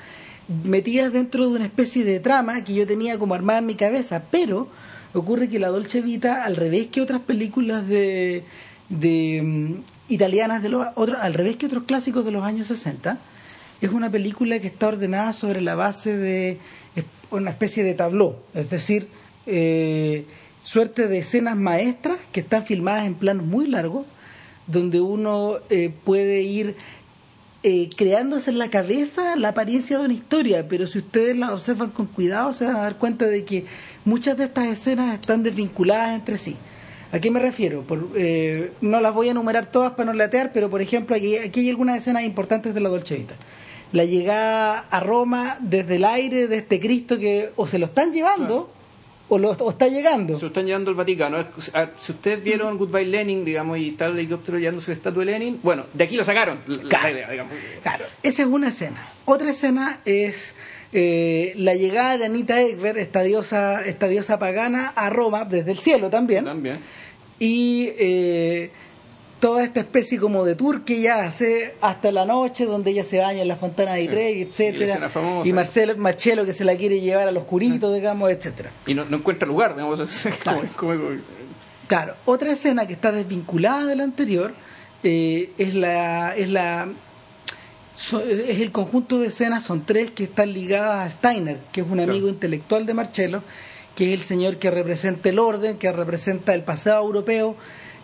metidas 0.64 1.12
dentro 1.12 1.48
de 1.48 1.54
una 1.56 1.64
especie 1.64 2.04
de 2.04 2.20
trama 2.20 2.62
que 2.64 2.74
yo 2.74 2.86
tenía 2.86 3.18
como 3.18 3.34
armada 3.34 3.60
en 3.60 3.66
mi 3.66 3.76
cabeza, 3.76 4.24
pero 4.30 4.68
ocurre 5.14 5.48
que 5.48 5.58
la 5.58 5.68
Dolce 5.68 6.00
Vita, 6.00 6.44
al 6.44 6.56
revés 6.56 6.88
que 6.88 7.00
otras 7.00 7.20
películas 7.20 7.86
de, 7.86 8.42
de 8.88 9.40
mm, 9.42 10.12
italianas 10.12 10.62
de 10.62 10.68
los 10.68 10.86
otros, 10.96 11.18
al 11.20 11.32
revés 11.32 11.56
que 11.56 11.66
otros 11.66 11.84
clásicos 11.84 12.24
de 12.24 12.32
los 12.32 12.44
años 12.44 12.66
60, 12.66 13.16
es 13.80 13.90
una 13.92 14.10
película 14.10 14.58
que 14.58 14.66
está 14.66 14.88
ordenada 14.88 15.32
sobre 15.32 15.60
la 15.60 15.74
base 15.76 16.16
de 16.16 16.58
es 16.96 17.04
una 17.30 17.50
especie 17.50 17.84
de 17.84 17.94
tabló, 17.94 18.36
es 18.54 18.70
decir, 18.70 19.08
eh, 19.46 20.24
suerte 20.62 21.08
de 21.08 21.18
escenas 21.18 21.56
maestras 21.56 22.18
que 22.32 22.40
están 22.40 22.64
filmadas 22.64 23.06
en 23.06 23.14
planos 23.14 23.46
muy 23.46 23.66
largos, 23.66 24.06
donde 24.66 25.00
uno 25.00 25.58
eh, 25.70 25.92
puede 26.04 26.42
ir 26.42 26.74
eh, 27.62 27.88
creándose 27.96 28.50
en 28.50 28.58
la 28.58 28.68
cabeza 28.68 29.36
la 29.36 29.48
apariencia 29.48 29.98
de 29.98 30.04
una 30.04 30.14
historia, 30.14 30.68
pero 30.68 30.86
si 30.86 30.98
ustedes 30.98 31.38
la 31.38 31.52
observan 31.52 31.90
con 31.90 32.06
cuidado 32.06 32.52
se 32.52 32.66
van 32.66 32.76
a 32.76 32.80
dar 32.82 32.96
cuenta 32.96 33.26
de 33.26 33.44
que 33.44 33.64
muchas 34.04 34.36
de 34.36 34.44
estas 34.44 34.66
escenas 34.66 35.14
están 35.14 35.42
desvinculadas 35.42 36.14
entre 36.14 36.36
sí. 36.36 36.56
¿A 37.10 37.20
qué 37.20 37.30
me 37.30 37.40
refiero? 37.40 37.82
Por, 37.82 38.10
eh, 38.16 38.72
no 38.80 39.00
las 39.00 39.14
voy 39.14 39.28
a 39.28 39.30
enumerar 39.30 39.66
todas 39.66 39.92
para 39.92 40.06
no 40.06 40.12
latear, 40.12 40.50
pero 40.52 40.68
por 40.68 40.82
ejemplo 40.82 41.14
aquí, 41.16 41.36
hay 41.36 41.70
algunas 41.70 41.96
escenas 41.96 42.24
importantes 42.24 42.74
de 42.74 42.80
la 42.80 42.88
Dolce 42.88 43.16
Vita. 43.16 43.34
La 43.94 44.04
llegada 44.04 44.86
a 44.90 45.00
Roma 45.00 45.56
desde 45.60 45.96
el 45.96 46.04
aire 46.04 46.48
de 46.48 46.58
este 46.58 46.80
Cristo 46.80 47.16
que 47.18 47.50
o 47.56 47.66
se 47.66 47.78
lo 47.78 47.86
están 47.86 48.12
llevando 48.12 48.70
o, 49.28 49.38
lo, 49.38 49.50
o 49.52 49.70
está 49.70 49.88
llegando. 49.88 50.34
Se 50.34 50.42
lo 50.42 50.48
están 50.48 50.66
llevando 50.66 50.90
al 50.90 50.96
Vaticano. 50.96 51.38
Si 51.94 52.12
ustedes 52.12 52.42
vieron 52.44 52.76
Goodbye 52.76 53.06
Lenin, 53.06 53.44
digamos, 53.44 53.78
y 53.78 53.90
está 53.90 54.06
el 54.06 54.18
helicóptero 54.18 54.58
llevándose 54.58 54.90
la 54.90 54.96
estatua 54.96 55.24
de 55.24 55.30
Lenin, 55.30 55.60
bueno, 55.62 55.84
de 55.94 56.04
aquí 56.04 56.16
lo 56.16 56.24
sacaron. 56.24 56.58
la- 56.66 56.76
la 56.76 56.88
Claro. 56.88 57.08
idea, 57.10 57.30
digamos. 57.30 57.52
Claro, 57.82 58.04
esa 58.22 58.42
es 58.42 58.48
una 58.48 58.68
escena. 58.68 59.08
Otra 59.24 59.50
escena 59.50 60.00
es 60.04 60.54
eh, 60.92 61.54
la 61.56 61.74
llegada 61.74 62.18
de 62.18 62.26
Anita 62.26 62.60
Ekberg, 62.60 62.98
esta 62.98 63.22
diosa, 63.22 63.84
esta 63.84 64.08
diosa 64.08 64.38
pagana, 64.38 64.92
a 64.94 65.08
Roma 65.10 65.44
desde 65.44 65.70
el 65.72 65.78
cielo 65.78 66.10
también. 66.10 66.44
También. 66.44 66.78
Y 67.38 67.88
eh, 67.98 68.70
toda 69.44 69.62
esta 69.62 69.80
especie 69.80 70.18
como 70.18 70.42
de 70.46 70.54
tour 70.54 70.84
que 70.86 70.96
ella 71.00 71.26
hace 71.26 71.74
hasta 71.82 72.10
la 72.10 72.24
noche, 72.24 72.64
donde 72.64 72.92
ella 72.92 73.04
se 73.04 73.18
baña 73.18 73.42
en 73.42 73.48
la 73.48 73.56
fontana 73.56 73.92
de 73.92 74.02
Sí. 74.02 74.08
Trevi, 74.08 74.38
Y 74.38 74.42
etcétera 74.42 75.10
famosa. 75.10 75.46
Y 75.46 75.52
Marcelo, 75.52 75.94
Marcelo 75.98 76.46
que 76.46 76.54
se 76.54 76.64
la 76.64 76.74
quiere 76.76 77.00
llevar 77.00 77.28
al 77.28 77.36
oscurito, 77.36 77.92
digamos, 77.92 78.30
etcétera. 78.30 78.70
Y 78.86 78.94
no, 78.94 79.04
no 79.04 79.18
encuentra 79.18 79.46
lugar, 79.46 79.74
digamos. 79.74 80.00
es 80.26 80.38
como- 80.42 80.60
como- 80.76 80.94
como- 80.94 81.20
Claro, 81.88 82.14
otra 82.24 82.52
escena 82.52 82.86
que 82.86 82.94
está 82.94 83.12
desvinculada 83.12 83.84
de 83.84 83.96
la 83.96 84.04
anterior 84.04 84.54
eh, 85.02 85.50
es 85.58 85.74
la 85.74 86.34
es 86.34 86.48
la 86.48 86.88
so- 87.94 88.22
es 88.24 88.60
el 88.60 88.72
conjunto 88.72 89.18
de 89.18 89.26
escenas, 89.28 89.62
son 89.64 89.84
tres 89.84 90.10
que 90.12 90.24
están 90.24 90.54
ligadas 90.54 91.06
a 91.06 91.10
Steiner, 91.10 91.58
que 91.70 91.82
es 91.82 91.86
un 91.86 91.94
Claro. 91.98 92.12
amigo 92.12 92.28
intelectual 92.30 92.86
de 92.86 92.94
Marcello, 92.94 93.42
que 93.94 94.08
es 94.08 94.14
el 94.14 94.22
señor 94.22 94.56
que 94.56 94.70
representa 94.70 95.28
el 95.28 95.38
orden, 95.38 95.76
que 95.76 95.92
representa 95.92 96.54
el 96.54 96.62
pasado 96.62 97.04
europeo. 97.04 97.54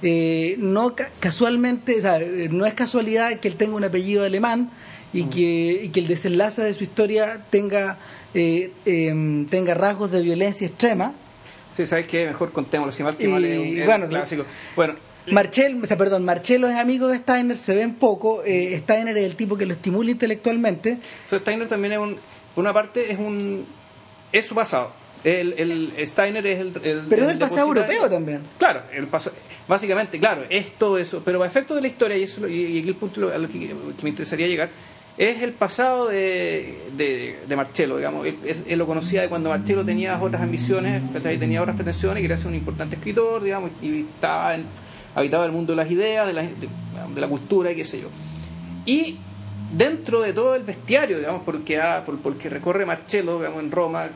Eh, 0.02 0.57
no 0.59 0.95
ca- 0.95 1.11
casualmente, 1.21 1.97
o 1.99 2.00
sea, 2.00 2.19
no 2.50 2.64
es 2.66 2.75
casualidad 2.75 3.38
que 3.38 3.49
él 3.49 3.57
tenga 3.57 3.76
un 3.76 3.85
apellido 3.85 4.25
alemán 4.25 4.71
y, 5.12 5.25
que, 5.25 5.83
y 5.85 5.88
que 5.90 6.00
el 6.00 6.07
desenlace 6.07 6.62
de 6.62 6.73
su 6.75 6.85
historia 6.85 7.40
tenga 7.50 7.99
eh, 8.33 8.71
em, 8.87 9.47
tenga 9.47 9.75
rasgos 9.75 10.11
de 10.11 10.23
violencia 10.23 10.66
extrema. 10.66 11.12
Sí, 11.76 11.85
¿sabes 11.85 12.07
qué? 12.07 12.26
Mejor 12.26 12.52
contémoslo. 12.52 12.92
Si 12.92 13.02
mal 13.02 13.16
que 13.16 13.28
mal 13.28 13.45
es 13.45 13.85
bueno, 13.87 14.07
clásico. 14.09 14.45
Bueno, 14.76 14.95
o 15.83 15.87
sea, 15.87 15.97
perdón, 15.99 16.25
Marcello 16.25 16.66
es 16.69 16.76
amigo 16.76 17.09
de 17.09 17.19
Steiner, 17.19 17.59
se 17.59 17.75
ven 17.75 17.95
poco. 17.95 18.42
eh, 18.45 18.78
Steiner 18.83 19.16
es 19.19 19.26
el 19.26 19.37
tipo 19.37 19.57
que 19.57 19.66
lo 19.66 19.75
estimula 19.75 20.11
intelectualmente. 20.11 20.99
So, 21.28 21.38
Steiner 21.38 21.69
también 21.69 21.92
es 21.92 21.99
un, 21.99 22.16
por 22.54 22.62
una 22.62 22.73
parte 22.73 23.12
es 23.12 23.19
un 23.19 23.64
es 24.33 24.47
su 24.47 24.54
pasado. 24.54 24.92
El, 25.24 25.52
el 25.98 26.06
Steiner 26.06 26.46
es 26.46 26.60
el, 26.60 26.68
el- 26.82 27.02
Pero 27.08 27.22
es 27.24 27.28
el 27.28 27.34
el 27.34 27.38
pasado 27.38 27.66
europeo 27.68 28.08
también. 28.08 28.40
Claro, 28.58 28.82
el 28.92 29.06
paso, 29.06 29.30
básicamente, 29.68 30.18
claro, 30.18 30.44
es 30.48 30.72
todo 30.78 30.96
eso, 30.98 31.22
pero 31.24 31.42
a 31.42 31.46
efectos 31.46 31.74
de 31.76 31.82
la 31.82 31.88
historia, 31.88 32.16
y, 32.16 32.22
eso, 32.22 32.48
y 32.48 32.78
aquí 32.78 32.88
el 32.88 32.94
punto 32.94 33.30
a 33.32 33.36
lo 33.38 33.48
que, 33.48 33.74
me 34.02 34.08
interesaría 34.08 34.46
llegar, 34.46 34.70
es 35.18 35.42
el 35.42 35.52
pasado 35.52 36.08
de, 36.08 36.78
de, 36.96 37.38
de 37.46 37.56
Marcello, 37.56 37.98
digamos. 37.98 38.26
Él, 38.26 38.36
él- 38.66 38.78
lo 38.78 38.86
conocía 38.86 39.20
de 39.20 39.28
cuando 39.28 39.50
Marcello 39.50 39.84
tenía 39.84 40.18
otras 40.22 40.40
ambiciones, 40.42 41.02
tenía 41.22 41.60
otras 41.60 41.76
pretensiones, 41.76 42.22
quería 42.22 42.38
ser 42.38 42.46
un 42.48 42.54
importante 42.54 42.96
escritor, 42.96 43.42
digamos, 43.42 43.70
y 43.82 44.00
estaba 44.00 44.54
en- 44.54 44.64
habitaba 45.14 45.44
el 45.44 45.52
mundo 45.52 45.72
de 45.74 45.76
las 45.76 45.90
ideas, 45.90 46.26
de 46.26 46.32
la, 46.32 46.42
de, 46.42 46.54
de 47.14 47.20
la 47.20 47.28
cultura 47.28 47.70
y 47.72 47.76
qué 47.76 47.84
sé 47.84 48.00
yo. 48.00 48.08
Y 48.86 49.18
dentro 49.72 50.22
de 50.22 50.32
todo 50.32 50.54
el 50.54 50.62
bestiario, 50.62 51.18
digamos, 51.18 51.42
porque, 51.44 51.78
por, 52.06 52.18
porque 52.20 52.48
recorre 52.48 52.86
Marcello, 52.86 53.36
digamos, 53.38 53.62
en 53.62 53.70
Roma, 53.70 54.08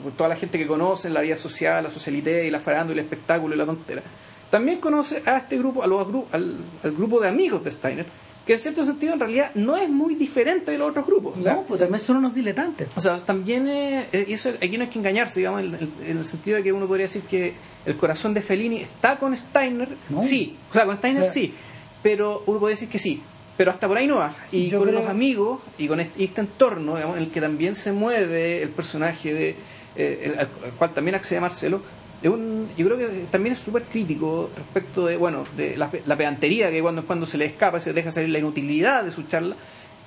con, 0.00 0.12
toda 0.12 0.28
la 0.28 0.36
gente 0.36 0.58
que 0.58 0.66
conoce 0.66 1.10
la 1.10 1.20
vida 1.20 1.36
social, 1.36 1.82
la 1.84 1.90
socialité 1.90 2.46
y 2.46 2.50
la 2.50 2.60
farándula, 2.60 3.00
el 3.00 3.06
espectáculo 3.06 3.54
y 3.54 3.58
la 3.58 3.66
tontera, 3.66 4.02
también 4.50 4.78
conoce 4.80 5.22
a 5.26 5.38
este 5.38 5.58
grupo, 5.58 5.82
a 5.82 5.86
los, 5.86 6.06
al, 6.32 6.56
al 6.82 6.92
grupo 6.92 7.20
de 7.20 7.28
amigos 7.28 7.62
de 7.64 7.70
Steiner, 7.70 8.06
que 8.46 8.54
en 8.54 8.58
cierto 8.58 8.84
sentido 8.84 9.12
en 9.12 9.20
realidad 9.20 9.52
no 9.54 9.76
es 9.76 9.88
muy 9.88 10.14
diferente 10.16 10.72
de 10.72 10.78
los 10.78 10.90
otros 10.90 11.06
grupos. 11.06 11.38
O 11.38 11.42
sea, 11.42 11.54
no, 11.54 11.62
pues 11.62 11.78
también 11.80 12.00
son 12.00 12.16
unos 12.16 12.34
diletantes. 12.34 12.88
o 12.96 13.00
sea, 13.00 13.18
también 13.18 13.68
eh, 13.68 14.06
eso 14.12 14.48
aquí 14.48 14.76
no 14.76 14.84
hay 14.84 14.90
que 14.90 14.98
engañarse, 14.98 15.40
digamos, 15.40 15.60
en, 15.60 15.74
en- 15.74 15.92
en 16.06 16.18
el 16.18 16.24
sentido 16.24 16.56
de 16.56 16.62
que 16.64 16.72
uno 16.72 16.86
podría 16.88 17.04
decir 17.06 17.22
que 17.22 17.54
el 17.86 17.96
corazón 17.96 18.34
de 18.34 18.40
Fellini 18.42 18.78
está 18.80 19.18
con 19.18 19.36
Steiner, 19.36 19.88
No. 20.08 20.20
sí, 20.22 20.56
o 20.70 20.72
sea, 20.72 20.84
con 20.86 20.96
Steiner 20.96 21.22
O 21.22 21.24
sea, 21.26 21.32
sí, 21.32 21.54
pero 22.02 22.42
uno 22.46 22.58
puede 22.58 22.74
decir 22.74 22.88
que 22.88 22.98
sí, 22.98 23.22
pero 23.56 23.70
hasta 23.70 23.86
por 23.86 23.98
ahí 23.98 24.06
no 24.06 24.16
va. 24.16 24.34
Y 24.50 24.70
con 24.70 24.82
creo- 24.82 25.00
los 25.00 25.08
amigos 25.08 25.60
y 25.78 25.86
con 25.86 26.00
este, 26.00 26.24
este 26.24 26.40
entorno, 26.40 26.96
digamos, 26.96 27.18
en 27.18 27.24
el 27.24 27.30
que 27.30 27.40
también 27.42 27.76
se 27.76 27.92
mueve 27.92 28.62
el 28.62 28.70
personaje 28.70 29.32
de 29.34 29.54
eh, 29.96 30.22
el- 30.24 30.32
al, 30.38 30.48
al 30.64 30.70
cual 30.78 30.92
también 30.94 31.14
accede 31.14 31.40
Marcelo, 31.40 31.82
es 32.22 32.28
un, 32.28 32.68
yo 32.76 32.84
creo 32.86 32.98
que 32.98 33.06
también 33.30 33.54
es 33.54 33.58
súper 33.60 33.84
crítico 33.84 34.50
respecto 34.54 35.06
de, 35.06 35.16
bueno, 35.16 35.44
de 35.56 35.76
la, 35.78 35.90
la 36.04 36.16
pedantería 36.16 36.70
que 36.70 36.82
cuando 36.82 37.06
cuando 37.06 37.24
se 37.26 37.38
le 37.38 37.46
escapa, 37.46 37.80
se 37.80 37.92
deja 37.94 38.12
salir 38.12 38.28
la 38.28 38.38
inutilidad 38.38 39.04
de 39.04 39.10
su 39.10 39.22
charla. 39.22 39.56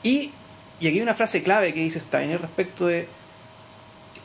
Y, 0.03 0.31
y 0.79 0.87
aquí 0.87 0.97
hay 0.97 1.01
una 1.01 1.15
frase 1.15 1.41
clave 1.41 1.73
que 1.73 1.79
dice 1.81 1.99
Steiner 1.99 2.39
respecto 2.39 2.85
de, 2.85 3.07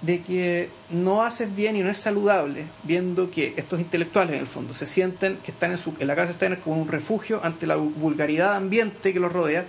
de 0.02 0.20
que 0.20 0.68
no 0.90 1.22
haces 1.22 1.54
bien 1.56 1.76
y 1.76 1.80
no 1.80 1.88
es 1.90 1.98
saludable 1.98 2.66
viendo 2.84 3.30
que 3.30 3.54
estos 3.56 3.80
intelectuales 3.80 4.34
en 4.34 4.40
el 4.40 4.46
fondo 4.46 4.74
se 4.74 4.86
sienten 4.86 5.38
que 5.44 5.50
están 5.50 5.70
en, 5.72 5.78
su, 5.78 5.94
en 5.98 6.06
la 6.08 6.14
casa 6.14 6.32
Steiner 6.34 6.60
como 6.60 6.80
un 6.80 6.88
refugio 6.88 7.40
ante 7.42 7.66
la 7.66 7.76
vulgaridad 7.76 8.54
ambiente 8.54 9.12
que 9.14 9.18
los 9.20 9.32
rodea 9.32 9.66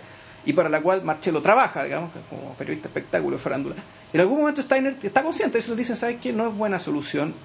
y 0.49 0.53
para 0.53 0.67
la 0.67 0.81
cual 0.81 1.03
Marcelo 1.03 1.43
trabaja, 1.43 1.83
digamos, 1.83 2.09
como 2.27 2.53
periodista 2.55 2.87
de 2.89 2.99
espectáculo, 2.99 3.37
farándula. 3.37 3.75
En 4.11 4.19
algún 4.19 4.39
momento 4.39 4.63
Steiner 4.63 4.97
está 5.03 5.21
consciente 5.21 5.53
de 5.53 5.59
eso, 5.59 5.75
dicen, 5.75 5.95
¿sabes 5.95 6.17
qué? 6.19 6.33
No 6.33 6.47
es 6.47 6.55
buena 6.55 6.79
solución 6.79 7.35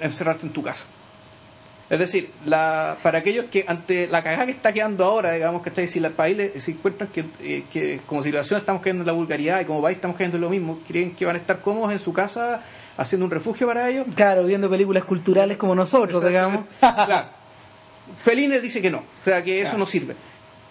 encerrarte 0.00 0.44
en 0.44 0.52
tu 0.52 0.62
casa. 0.62 0.84
Es 1.88 1.98
decir, 1.98 2.30
la, 2.44 2.98
para 3.02 3.20
aquellos 3.20 3.46
que 3.46 3.64
ante 3.66 4.06
la 4.08 4.22
cagada 4.22 4.44
que 4.44 4.50
está 4.52 4.70
quedando 4.74 5.02
ahora, 5.06 5.32
digamos 5.32 5.62
que 5.62 5.70
está 5.70 5.86
si 5.86 5.98
el 5.98 6.10
país 6.10 6.36
se 6.62 6.72
encuentran 6.72 7.08
que, 7.08 7.24
eh, 7.40 7.64
que 7.72 8.00
como 8.06 8.22
civilización 8.22 8.60
estamos 8.60 8.82
cayendo 8.82 9.02
en 9.02 9.06
la 9.06 9.12
vulgaridad 9.14 9.60
y 9.62 9.64
como 9.64 9.80
país 9.80 9.96
estamos 9.96 10.18
cayendo 10.18 10.36
en 10.36 10.42
lo 10.42 10.50
mismo, 10.50 10.80
creen 10.86 11.14
que 11.14 11.24
van 11.24 11.36
a 11.36 11.38
estar 11.38 11.60
cómodos 11.60 11.90
en 11.92 11.98
su 11.98 12.12
casa 12.12 12.60
haciendo 12.98 13.24
un 13.24 13.30
refugio 13.30 13.66
para 13.66 13.88
ellos. 13.88 14.04
Claro, 14.14 14.44
viendo 14.44 14.68
películas 14.68 15.04
culturales 15.04 15.56
como 15.56 15.74
nosotros, 15.74 16.22
digamos. 16.22 16.66
Claro. 16.80 17.28
Fellini 18.20 18.58
dice 18.58 18.82
que 18.82 18.90
no, 18.90 18.98
o 18.98 19.24
sea 19.24 19.42
que 19.42 19.60
eso 19.60 19.70
Claro. 19.70 19.78
no 19.78 19.86
sirve. 19.86 20.14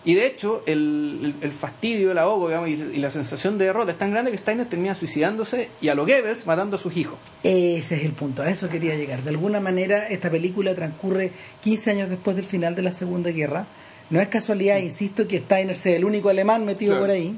Y 0.05 0.13
de 0.13 0.27
hecho, 0.27 0.61
el, 0.67 1.19
el- 1.23 1.33
el 1.41 1.51
fastidio, 1.51 2.11
el 2.11 2.17
ahogo 2.19 2.47
digamos, 2.47 2.69
y, 2.69 2.73
y 2.73 2.97
la 2.97 3.09
sensación 3.09 3.57
de 3.57 3.65
derrota 3.65 3.91
es 3.91 3.97
tan 3.97 4.11
grande 4.11 4.29
que 4.31 4.37
Steiner 4.37 4.67
termina 4.67 4.93
suicidándose 4.93 5.69
y 5.81 5.87
a 5.87 5.95
lo 5.95 6.05
Goebbels 6.05 6.45
matando 6.45 6.75
a 6.75 6.79
sus 6.79 6.95
hijos. 6.95 7.17
Ese 7.43 7.95
es 7.95 8.03
el 8.05 8.11
punto, 8.11 8.43
a 8.43 8.49
eso 8.49 8.69
quería 8.69 8.95
llegar. 8.95 9.23
De 9.23 9.31
alguna 9.31 9.59
manera, 9.59 10.07
esta 10.07 10.29
película 10.29 10.75
transcurre 10.75 11.31
15 11.63 11.91
años 11.91 12.09
después 12.09 12.35
del 12.35 12.45
final 12.45 12.75
de 12.75 12.83
la 12.83 12.91
Segunda 12.91 13.31
Guerra. 13.31 13.65
No 14.11 14.21
es 14.21 14.27
casualidad, 14.27 14.77
insisto, 14.77 15.27
que 15.27 15.39
Steiner 15.39 15.75
sea 15.75 15.95
el 15.97 16.05
único 16.05 16.29
alemán 16.29 16.63
metido 16.65 16.91
Claro. 16.91 17.05
por 17.05 17.09
ahí 17.09 17.35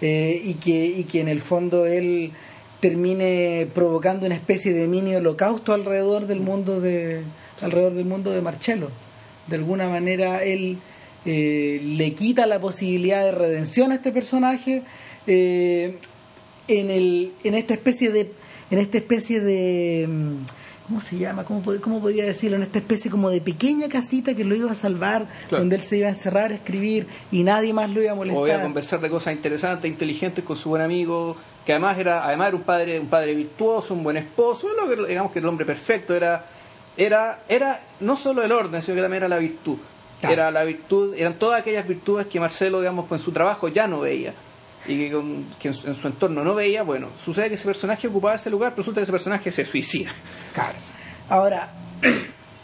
eh, 0.00 0.42
y, 0.44 0.54
que, 0.54 0.84
y 0.86 1.04
que 1.04 1.20
en 1.20 1.28
el 1.28 1.40
fondo 1.40 1.86
él 1.86 2.32
termine 2.80 3.68
provocando 3.72 4.26
una 4.26 4.34
especie 4.34 4.72
de 4.72 4.88
mini 4.88 5.14
holocausto 5.14 5.72
alrededor 5.72 6.26
del 6.26 6.40
mundo 6.40 6.80
de 6.80 7.22
alrededor 7.60 7.94
del 7.94 8.06
mundo 8.06 8.32
de 8.32 8.40
Marcello. 8.42 8.88
De 9.46 9.54
alguna 9.54 9.88
manera 9.88 10.42
él 10.42 10.78
eh, 11.24 11.80
le 11.84 12.14
quita 12.14 12.46
la 12.46 12.60
posibilidad 12.60 13.24
de 13.24 13.32
redención 13.32 13.92
a 13.92 13.96
este 13.96 14.10
personaje 14.12 14.82
eh, 15.26 15.96
en 16.68 16.90
el 16.90 17.32
en 17.44 17.54
esta 17.54 17.74
especie 17.74 18.10
de 18.10 18.32
en 18.70 18.78
esta 18.78 18.98
especie 18.98 19.40
de 19.40 20.06
mm, 20.08 20.36
¿cómo 20.88 21.00
se 21.00 21.16
llama? 21.18 21.44
¿Cómo, 21.44 21.62
cómo 21.80 22.00
podría 22.00 22.24
decirlo? 22.24 22.56
En 22.56 22.62
esta 22.64 22.78
especie 22.78 23.10
como 23.10 23.30
de 23.30 23.40
pequeña 23.40 23.88
casita 23.88 24.34
que 24.34 24.44
lo 24.44 24.54
iba 24.54 24.72
a 24.72 24.74
salvar, 24.74 25.26
Claro. 25.48 25.62
donde 25.62 25.76
él 25.76 25.82
se 25.82 25.98
iba 25.98 26.06
a 26.08 26.10
encerrar 26.10 26.50
a 26.50 26.54
escribir 26.54 27.06
y 27.30 27.42
nadie 27.44 27.72
más 27.72 27.90
lo 27.90 28.02
iba 28.02 28.12
a 28.12 28.14
molestar. 28.14 28.38
O 28.38 28.40
voy 28.40 28.50
a 28.50 28.62
conversar 28.62 29.00
de 29.00 29.08
cosas 29.08 29.34
interesantes, 29.34 29.90
inteligentes 29.90 30.44
con 30.44 30.56
su 30.56 30.70
buen 30.70 30.82
amigo, 30.82 31.36
que 31.64 31.72
además 31.72 31.98
era, 31.98 32.26
además 32.26 32.48
era 32.48 32.56
un 32.56 32.62
padre, 32.64 32.98
un 32.98 33.06
padre 33.06 33.34
virtuoso, 33.34 33.94
un 33.94 34.02
buen 34.02 34.16
esposo, 34.16 34.68
digamos 35.06 35.32
que 35.32 35.38
el 35.38 35.46
hombre 35.46 35.64
perfecto, 35.64 36.14
era, 36.16 36.44
era, 36.96 37.42
era 37.48 37.80
no 38.00 38.16
solo 38.16 38.42
el 38.42 38.50
orden, 38.52 38.82
sino 38.82 38.96
que 38.96 39.02
también 39.02 39.22
era 39.22 39.28
la 39.28 39.38
virtud. 39.38 39.76
Claro. 40.22 40.32
Era 40.34 40.50
la 40.50 40.64
virtud, 40.64 41.14
eran 41.16 41.34
todas 41.34 41.60
aquellas 41.60 41.86
virtudes 41.86 42.26
que 42.28 42.40
Marcelo, 42.40 42.80
digamos, 42.80 43.06
con 43.06 43.18
su 43.18 43.30
trabajo 43.32 43.68
ya 43.68 43.86
no 43.86 44.00
veía. 44.00 44.32
Y 44.86 44.96
que, 44.98 45.12
con- 45.12 45.44
que 45.60 45.68
en, 45.68 45.74
su, 45.74 45.86
en 45.88 45.94
su 45.94 46.06
entorno 46.08 46.42
no 46.42 46.54
veía, 46.54 46.82
bueno, 46.82 47.08
sucede 47.22 47.48
que 47.48 47.54
ese 47.56 47.66
personaje 47.66 48.08
ocupaba 48.08 48.34
ese 48.34 48.48
lugar, 48.50 48.70
pero 48.72 48.78
resulta 48.82 49.00
que 49.00 49.04
ese 49.04 49.12
personaje 49.12 49.52
se 49.52 49.64
suicida. 49.64 50.10
Claro. 50.54 50.74
Ahora, 51.28 51.72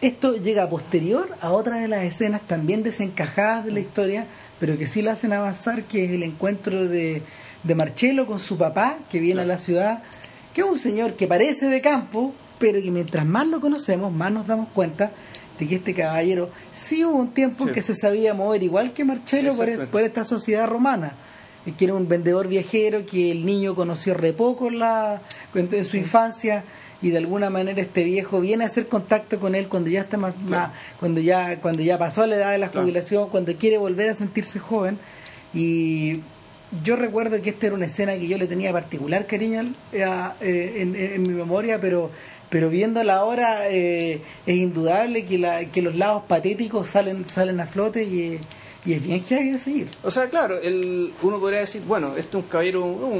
esto 0.01 0.37
llega 0.37 0.69
posterior 0.69 1.29
a 1.41 1.51
otra 1.51 1.77
de 1.77 1.89
las 1.89 2.05
escenas 2.05 2.41
también 2.43 2.83
desencajadas 2.83 3.65
de 3.65 3.73
la 3.73 3.81
historia, 3.81 4.27
pero 4.61 4.77
que 4.79 4.87
sí 4.87 5.03
la 5.03 5.13
hacen 5.13 5.33
avanzar, 5.33 5.83
que 5.85 6.05
es 6.05 6.11
el 6.13 6.23
encuentro 6.23 6.87
de, 6.87 7.23
de 7.65 7.75
Marcello 7.75 8.27
con 8.27 8.39
su 8.39 8.57
papá, 8.57 8.99
que 9.11 9.19
viene 9.21 9.43
Claro. 9.43 9.51
a 9.53 9.55
la 9.55 9.59
ciudad, 9.59 10.03
que 10.55 10.61
es 10.63 10.67
un 10.67 10.79
señor 10.79 11.15
que 11.15 11.27
parece 11.27 11.67
de 11.67 11.81
campo, 11.81 12.35
pero 12.59 12.81
que 12.83 12.91
mientras 12.91 13.25
más 13.27 13.47
lo 13.47 13.61
conocemos, 13.61 14.13
más 14.13 14.33
nos 14.33 14.47
damos 14.47 14.69
cuenta 14.75 15.11
de 15.59 15.67
que 15.67 15.75
este 15.77 15.95
caballero 15.95 16.51
sí 16.73 17.05
hubo 17.05 17.17
un 17.19 17.29
tiempo 17.33 17.67
en 17.67 17.75
que 17.75 17.83
se 17.83 17.95
sabía 17.95 18.35
mover 18.35 18.63
igual 18.63 18.93
que 18.93 19.05
Marcello 19.05 19.55
por, 19.91 20.03
esta 20.03 20.25
sociedad 20.25 20.67
romana 20.69 21.13
eh, 21.67 21.73
que 21.77 21.87
era 21.87 21.95
un 21.95 22.07
vendedor 22.09 22.47
viajero 22.49 23.05
que 23.05 23.31
el 23.33 23.45
niño 23.45 23.75
conoció 23.75 24.15
re 24.15 24.33
poco 24.33 24.69
en, 24.69 24.79
la, 24.79 25.21
en 25.55 25.69
en 25.73 25.85
su 25.85 25.97
infancia 25.97 26.65
y 27.01 27.11
de 27.11 27.19
alguna 27.19 27.49
manera 27.51 27.81
este 27.81 28.03
viejo 28.05 28.41
viene 28.41 28.65
a 28.65 28.67
hacer 28.67 28.89
contacto 28.89 29.39
con 29.39 29.55
él 29.55 29.69
cuando 29.69 29.89
ya 29.91 30.01
está 30.01 30.17
más, 30.17 30.37
más- 30.41 30.71
cuando 30.99 31.21
ya 31.21 31.61
cuando 31.61 31.81
ya 31.83 31.97
pasó 31.99 32.27
la 32.27 32.37
edad 32.37 32.51
de 32.53 32.59
la 32.59 32.69
Claro. 32.71 32.85
jubilación 32.87 33.29
cuando 33.31 33.55
quiere 33.57 33.79
volver 33.79 34.11
a 34.11 34.15
sentirse 34.15 34.59
joven. 34.59 34.99
Y 35.55 36.15
yo 36.85 36.97
recuerdo 36.97 37.41
que 37.41 37.51
esta 37.51 37.67
era 37.67 37.75
una 37.77 37.87
escena 37.87 38.15
que 38.19 38.27
yo 38.29 38.37
le 38.37 38.47
tenía 38.47 38.73
particular 38.73 39.27
cariño 39.27 39.63
a- 40.05 40.35
eh, 40.41 40.75
en- 40.79 40.95
en 40.97 41.23
mi 41.23 41.31
memoria 41.35 41.81
pero 41.81 42.11
pero 42.51 42.71
viéndola 42.71 43.17
ahora 43.17 43.69
eh, 43.71 44.23
es 44.47 44.57
indudable 44.57 45.25
que, 45.25 45.39
la, 45.39 45.67
que 45.67 45.83
los 45.83 45.97
lados 45.97 46.23
patéticos 46.27 46.89
salen 46.89 47.29
salen 47.29 47.61
a 47.61 47.67
flote 47.67 48.05
y, 48.05 48.39
y 48.85 48.93
es 48.95 49.03
bien 49.03 49.23
heavy 49.23 49.51
de 49.51 49.59
seguir. 49.59 49.89
O 50.03 50.11
sea, 50.11 50.31
claro, 50.31 50.59
el, 50.61 51.13
uno 51.23 51.39
podría 51.39 51.61
decir, 51.61 51.83
bueno, 51.87 52.09
este 52.17 52.21
es 52.21 52.35
un 52.35 52.43
caballero, 52.43 52.85
un, 52.85 53.19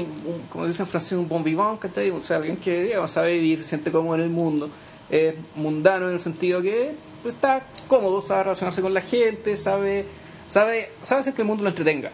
como 0.49 0.65
dicen 0.65 0.85
en 0.85 0.89
francés, 0.89 1.11
un 1.13 1.27
bon 1.27 1.43
vivant, 1.43 1.79
¿cachai? 1.79 2.09
O 2.09 2.21
sea, 2.21 2.37
alguien 2.37 2.57
que 2.57 2.95
sabe 3.05 3.33
vivir, 3.33 3.59
se 3.59 3.65
siente 3.65 3.91
cómodo 3.91 4.15
en 4.15 4.21
el 4.21 4.29
mundo, 4.29 4.69
es 5.09 5.35
mundano 5.55 6.07
en 6.07 6.13
el 6.13 6.19
sentido 6.19 6.61
que 6.61 6.95
pues, 7.21 7.35
está 7.35 7.59
cómodo, 7.87 8.21
sabe 8.21 8.43
relacionarse 8.43 8.81
con 8.81 8.93
la 8.93 9.01
gente, 9.01 9.55
sabe, 9.57 10.05
sabe, 10.47 10.89
sabe 11.03 11.21
hacer 11.21 11.33
que 11.33 11.41
el 11.41 11.47
mundo 11.47 11.63
lo 11.63 11.69
entretenga. 11.69 12.11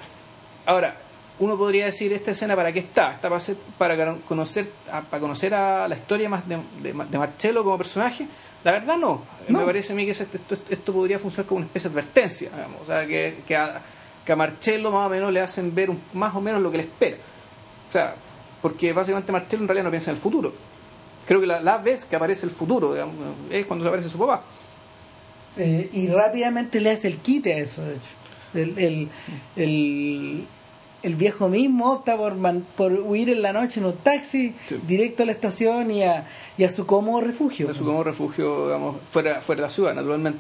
Ahora, 0.66 0.98
uno 1.40 1.58
podría 1.58 1.86
decir, 1.86 2.14
¿esta 2.14 2.32
escena 2.32 2.56
para 2.56 2.72
qué 2.72 2.80
está? 2.80 3.12
¿Está 3.12 3.24
para, 3.30 3.38
hacer- 3.38 3.58
para 3.78 4.16
conocer, 4.28 4.70
a, 4.92 5.02
para 5.02 5.20
conocer 5.20 5.54
a 5.54 5.88
la 5.88 5.96
historia 5.96 6.30
más 6.30 6.48
de, 6.48 6.58
de, 6.82 6.94
de 6.94 7.18
Marcello 7.18 7.64
como 7.64 7.78
personaje? 7.78 8.28
La 8.64 8.72
verdad 8.72 8.98
no. 8.98 9.22
No. 9.48 9.60
Me 9.60 9.66
parece 9.66 9.94
a 9.94 9.96
mí 9.96 10.06
que 10.06 10.12
esto, 10.12 10.38
esto, 10.70 10.94
podría 10.94 11.20
funcionar 11.20 11.46
como 11.48 11.58
una 11.58 11.66
especie 11.68 11.90
de 11.90 11.94
advertencia. 12.00 12.50
digamos. 12.50 12.82
O 12.82 12.86
sea, 12.86 13.06
que, 13.06 13.44
que, 13.48 13.56
a, 13.56 13.82
que 14.26 14.32
a 14.32 14.36
Marcello 14.36 14.92
más 14.92 15.06
o 15.08 15.10
menos 15.10 15.32
le 15.34 15.42
hacen 15.42 15.76
ver 15.76 15.90
un- 15.90 16.02
más 16.14 16.34
o 16.36 16.42
menos 16.42 16.62
lo 16.62 16.72
que 16.72 16.78
le 16.78 16.84
espera. 16.84 17.18
O 17.88 17.92
sea, 17.92 18.16
porque 18.62 18.94
básicamente 18.94 19.32
Marcello 19.32 19.62
en 19.64 19.68
realidad 19.68 19.84
no 19.84 19.92
piensa 19.92 20.10
en 20.12 20.16
el 20.18 20.22
futuro. 20.22 20.54
Creo 21.28 21.42
que 21.42 21.48
la, 21.48 21.60
la 21.60 21.78
vez 21.80 22.06
que 22.06 22.16
aparece 22.16 22.46
el 22.46 22.52
futuro 22.52 22.94
digamos, 22.94 23.16
es 23.52 23.66
cuando 23.66 23.88
aparece 23.88 24.10
su 24.10 24.18
papá. 24.18 24.42
Eh, 25.58 25.90
y 25.94 26.08
rápidamente 26.08 26.80
le 26.82 26.92
hace 26.92 27.08
el 27.08 27.18
quite 27.18 27.54
a 27.54 27.58
eso, 27.60 27.82
de 27.84 27.94
hecho. 27.96 28.10
El, 28.54 28.80
el, 28.80 29.10
el, 29.56 30.48
el 31.06 31.16
viejo 31.16 31.48
mismo 31.50 31.92
opta 31.94 32.18
por, 32.18 32.36
man- 32.36 32.66
por 32.76 32.92
huir 32.94 33.30
en 33.30 33.42
la 33.42 33.54
noche 33.54 33.80
en 33.80 33.86
un 33.86 33.96
taxi 33.98 34.54
Sí. 34.68 34.80
directo 34.88 35.24
a 35.24 35.26
la 35.28 35.32
estación 35.32 35.92
y 35.92 36.04
a, 36.04 36.26
y 36.58 36.64
a 36.64 36.70
su 36.70 36.86
cómodo 36.86 37.22
refugio. 37.22 37.68
de 37.68 37.74
su 37.74 37.86
como 37.86 38.04
refugio 38.04 38.66
digamos, 38.68 38.98
fuera, 39.10 39.42
fuera 39.42 39.62
de 39.62 39.68
la 39.68 39.70
ciudad, 39.70 39.94
naturalmente. 39.94 40.40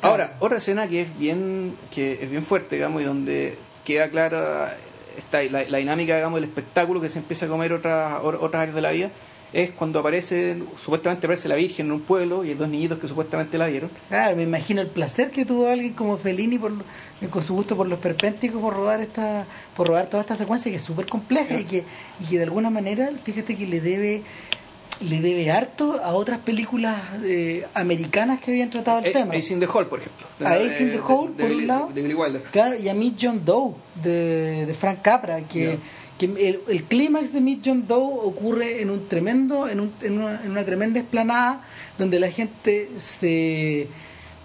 Claro. 0.00 0.12
Ahora, 0.14 0.36
otra 0.40 0.58
escena 0.58 0.88
que 0.88 1.02
es 1.02 1.18
bien, 1.18 1.74
que 1.94 2.14
es 2.22 2.30
bien 2.30 2.42
fuerte, 2.42 2.76
digamos, 2.76 3.02
y 3.02 3.04
donde 3.04 3.56
queda 3.84 4.08
clara 4.08 4.76
esta, 5.18 5.42
la, 5.42 5.64
la 5.64 5.78
dinámica 5.78 6.16
digamos, 6.16 6.40
del 6.40 6.48
espectáculo 6.48 7.00
que 7.00 7.08
se 7.10 7.18
empieza 7.18 7.46
a 7.46 7.48
comer 7.50 7.72
otras, 7.74 8.18
otras 8.22 8.62
áreas 8.62 8.74
de 8.74 8.80
la 8.82 8.90
vida, 8.92 9.10
es 9.52 9.70
cuando 9.70 9.98
aparece, 9.98 10.56
supuestamente 10.78 11.26
aparece 11.26 11.48
la 11.48 11.56
Virgen 11.56 11.86
en 11.86 11.92
un 11.92 12.00
pueblo 12.00 12.44
y 12.44 12.50
hay 12.50 12.54
dos 12.54 12.68
niñitos 12.68 12.98
que 12.98 13.08
supuestamente 13.08 13.58
la 13.58 13.66
vieron. 13.66 13.90
Claro, 14.08 14.36
me 14.36 14.44
imagino 14.44 14.80
el 14.80 14.88
placer 14.88 15.30
que 15.30 15.44
tuvo 15.44 15.68
alguien 15.68 15.92
como 15.92 16.16
Fellini 16.16 16.58
por, 16.58 16.72
con 17.30 17.42
su 17.42 17.54
gusto 17.54 17.76
por 17.76 17.88
los 17.88 17.98
perpénticos 17.98 18.60
por 18.60 18.74
rodar 18.74 19.00
esta 19.00 19.44
por 19.76 19.88
rodar 19.88 20.06
toda 20.06 20.22
esta 20.22 20.36
secuencia 20.36 20.70
que 20.70 20.76
es 20.76 20.84
súper 20.84 21.06
compleja 21.06 21.58
y 21.58 21.64
que, 21.64 21.84
y 22.20 22.24
que 22.28 22.36
de 22.36 22.44
alguna 22.44 22.70
manera, 22.70 23.10
fíjate 23.24 23.56
que 23.56 23.66
le 23.66 23.80
debe 23.80 24.22
le 25.00 25.20
debe 25.20 25.50
harto 25.50 25.98
a 26.02 26.12
otras 26.12 26.40
películas 26.40 26.96
eh, 27.24 27.66
americanas 27.74 28.40
que 28.40 28.50
habían 28.50 28.68
tratado 28.70 28.98
el 28.98 29.06
Eh, 29.06 29.10
tema. 29.12 29.34
Ace 29.34 29.52
in 29.54 29.60
the 29.60 29.66
Hall, 29.66 29.86
por 29.86 30.00
ejemplo. 30.00 30.26
A 30.44 30.54
De- 30.56 30.66
Ace 30.66 30.82
in 30.82 30.88
the 30.90 30.96
de- 30.96 31.00
Hole, 31.00 31.32
de 31.36 31.42
por 31.44 31.52
un 31.52 31.66
lado. 31.66 31.88
De 31.94 32.02
Billy 32.02 32.14
Wilder. 32.14 32.42
Claro, 32.52 32.76
y 32.78 32.88
a 32.88 32.94
Meet 32.94 33.14
John 33.20 33.42
Doe 33.44 33.74
de, 34.02 34.74
Frank 34.78 35.00
Capra, 35.02 35.40
que, 35.42 35.78
el, 36.20 36.60
el 36.68 36.82
clímax 36.84 37.32
de 37.32 37.40
Meet 37.40 37.60
John 37.64 37.86
Doe 37.86 38.26
ocurre 38.26 38.82
en 38.82 38.90
un 38.90 39.08
tremendo, 39.08 39.68
en, 39.68 39.80
un- 39.80 39.92
en 40.02 40.18
una, 40.18 40.40
en 40.44 40.50
una 40.50 40.64
tremenda 40.64 41.00
esplanada 41.00 41.62
donde 41.98 42.20
la 42.20 42.30
gente 42.30 42.90
se, 43.00 43.86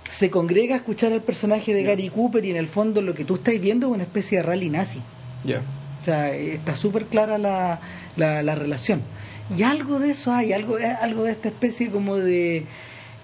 se 0.10 0.30
congrega 0.30 0.76
a 0.76 0.78
escuchar 0.78 1.12
al 1.12 1.22
personaje 1.22 1.74
de. 1.74 1.84
Gary 1.84 2.08
Cooper 2.10 2.46
y 2.46 2.52
en 2.52 2.58
el 2.58 2.68
fondo 2.68 3.02
lo 3.02 3.14
que 3.14 3.26
tú 3.26 3.36
estás 3.36 3.60
viendo 3.60 3.88
es 3.88 3.94
una 3.94 4.04
especie 4.04 4.38
de 4.38 4.44
rally 4.44 4.70
nazi. 4.70 5.02
Ya. 5.44 5.62
O 6.02 6.06
sea, 6.06 6.34
eh, 6.34 6.54
está 6.56 6.76
súper 6.76 7.06
clara 7.08 7.38
la, 7.38 7.80
la, 8.16 8.42
la 8.44 8.56
relación. 8.56 9.02
Y 9.58 9.64
algo 9.64 10.00
de 10.00 10.12
eso 10.12 10.32
hay, 10.34 10.54
algo, 10.54 10.80
eh, 10.80 10.86
algo 11.02 11.24
de 11.24 11.32
esta 11.32 11.50
especie 11.50 11.92
como 11.92 12.16
de, 12.18 12.66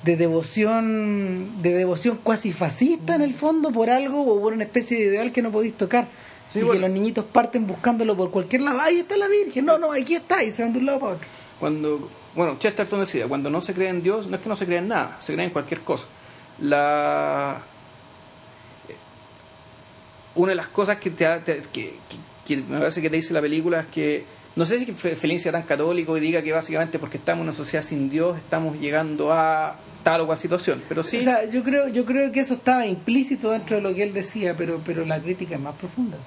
de 0.03 0.17
devoción, 0.17 1.61
de 1.61 1.73
devoción 1.73 2.19
cuasi 2.21 2.51
fascista 2.53 3.15
en 3.15 3.21
el 3.21 3.33
fondo 3.33 3.71
por 3.71 3.89
algo 3.89 4.21
o 4.21 4.41
por 4.41 4.53
una 4.53 4.63
especie 4.65 4.97
de 4.99 5.05
ideal 5.05 5.31
que 5.31 5.41
no 5.41 5.51
podéis 5.51 5.75
tocar. 5.77 6.07
Sí, 6.53 6.59
y 6.59 6.63
bueno. 6.63 6.73
que 6.73 6.79
los 6.87 6.91
niñitos 6.91 7.25
parten 7.25 7.65
buscándolo 7.65 8.15
por 8.17 8.29
cualquier 8.29 8.61
lado. 8.63 8.81
Ahí 8.81 8.99
está 8.99 9.15
la 9.17 9.27
Virgen, 9.27 9.65
no, 9.65 9.77
no, 9.77 9.93
aquí 9.93 10.15
está, 10.15 10.43
y 10.43 10.51
se 10.51 10.61
van 10.63 10.73
de 10.73 10.79
un 10.79 10.85
lado 10.85 10.99
para 10.99 11.13
otro. 11.13 11.27
Cuando, 11.59 12.09
bueno, 12.35 12.57
Chesterton 12.59 12.99
decía, 12.99 13.27
cuando 13.27 13.49
no 13.49 13.61
se 13.61 13.73
cree 13.73 13.89
en 13.89 14.03
Dios, 14.03 14.27
no 14.27 14.35
es 14.35 14.41
que 14.41 14.49
no 14.49 14.55
se 14.55 14.65
crea 14.65 14.79
en 14.79 14.89
nada, 14.89 15.17
se 15.21 15.33
cree 15.33 15.45
en 15.45 15.51
cualquier 15.51 15.81
cosa. 15.81 16.07
La 16.59 17.61
una 20.35 20.49
de 20.51 20.55
las 20.55 20.67
cosas 20.67 20.97
que, 20.97 21.09
te, 21.09 21.25
te- 21.39 21.61
que, 21.73 21.93
que- 22.09 22.31
que 22.45 22.57
me 22.57 22.79
parece 22.79 23.01
que 23.01 23.09
te 23.09 23.15
dice 23.17 23.33
la 23.33 23.41
película 23.41 23.81
es 23.81 23.87
que 23.87 24.23
no 24.55 24.65
sé 24.65 24.79
si 24.79 24.85
Fe- 24.87 25.15
Fellini 25.15 25.39
sea 25.39 25.51
tan 25.51 25.63
católico 25.63 26.17
y 26.17 26.19
diga 26.19 26.41
que 26.41 26.51
básicamente 26.51 26.99
porque 26.99 27.17
estamos 27.17 27.41
en 27.41 27.47
una 27.49 27.53
sociedad 27.53 27.83
sin 27.83 28.09
Dios 28.09 28.37
estamos 28.37 28.79
llegando 28.79 29.31
a 29.31 29.75
tal 30.03 30.21
o 30.21 30.25
cual 30.27 30.37
situación, 30.39 30.81
pero 30.89 31.03
sí 31.03 31.17
O 31.17 31.21
sea, 31.21 31.49
yo 31.49 31.63
creo, 31.63 31.87
yo 31.87 32.05
creo 32.05 32.31
que 32.31 32.39
eso 32.41 32.55
estaba 32.55 32.85
implícito 32.87 33.51
dentro 33.51 33.77
de 33.77 33.81
lo 33.83 33.93
que 33.93 34.03
él 34.03 34.13
decía, 34.13 34.55
pero, 34.57 34.81
pero 34.85 35.05
la 35.05 35.19
crítica 35.19 35.55
es 35.55 35.61
más 35.61 35.75
profunda. 35.75 36.17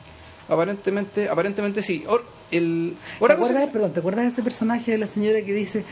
aparentemente 0.49 1.29
aparentemente 1.29 1.83
sí. 1.83 2.05
Or- 2.07 2.25
el, 2.51 2.95
¿Te 3.19 3.33
acuerdas, 3.33 3.65
que- 3.67 3.71
perdón, 3.73 3.93
¿te 3.93 4.01
acuerdas 4.01 4.25
de 4.25 4.31
ese 4.31 4.43
personaje 4.43 4.93
de 4.93 4.99
la 4.99 5.07
señora 5.09 5.43
que 5.43 5.53
dice, 5.53 5.85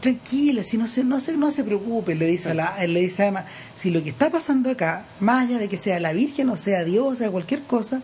tranquila, 0.00 0.62
si 0.62 0.78
no 0.78 0.86
se, 0.86 1.04
no 1.04 1.20
se, 1.20 1.36
no 1.36 1.50
se 1.50 1.64
preocupe, 1.64 2.14
le 2.14 2.26
dice 2.26 2.50
a 2.50 2.54
la, 2.54 2.86
le 2.86 3.00
dice 3.00 3.24
a 3.24 3.26
Emma, 3.26 3.46
si 3.76 3.90
lo 3.90 4.02
que 4.02 4.10
está 4.10 4.30
pasando 4.30 4.70
acá, 4.70 5.04
más 5.20 5.48
allá 5.48 5.58
de 5.58 5.68
que 5.68 5.76
sea 5.76 5.98
la 6.00 6.12
Virgen 6.12 6.48
o 6.50 6.56
sea 6.56 6.84
Dios 6.84 7.06
o 7.06 7.14
sea 7.16 7.30
cualquier 7.30 7.62
cosa, 7.62 8.00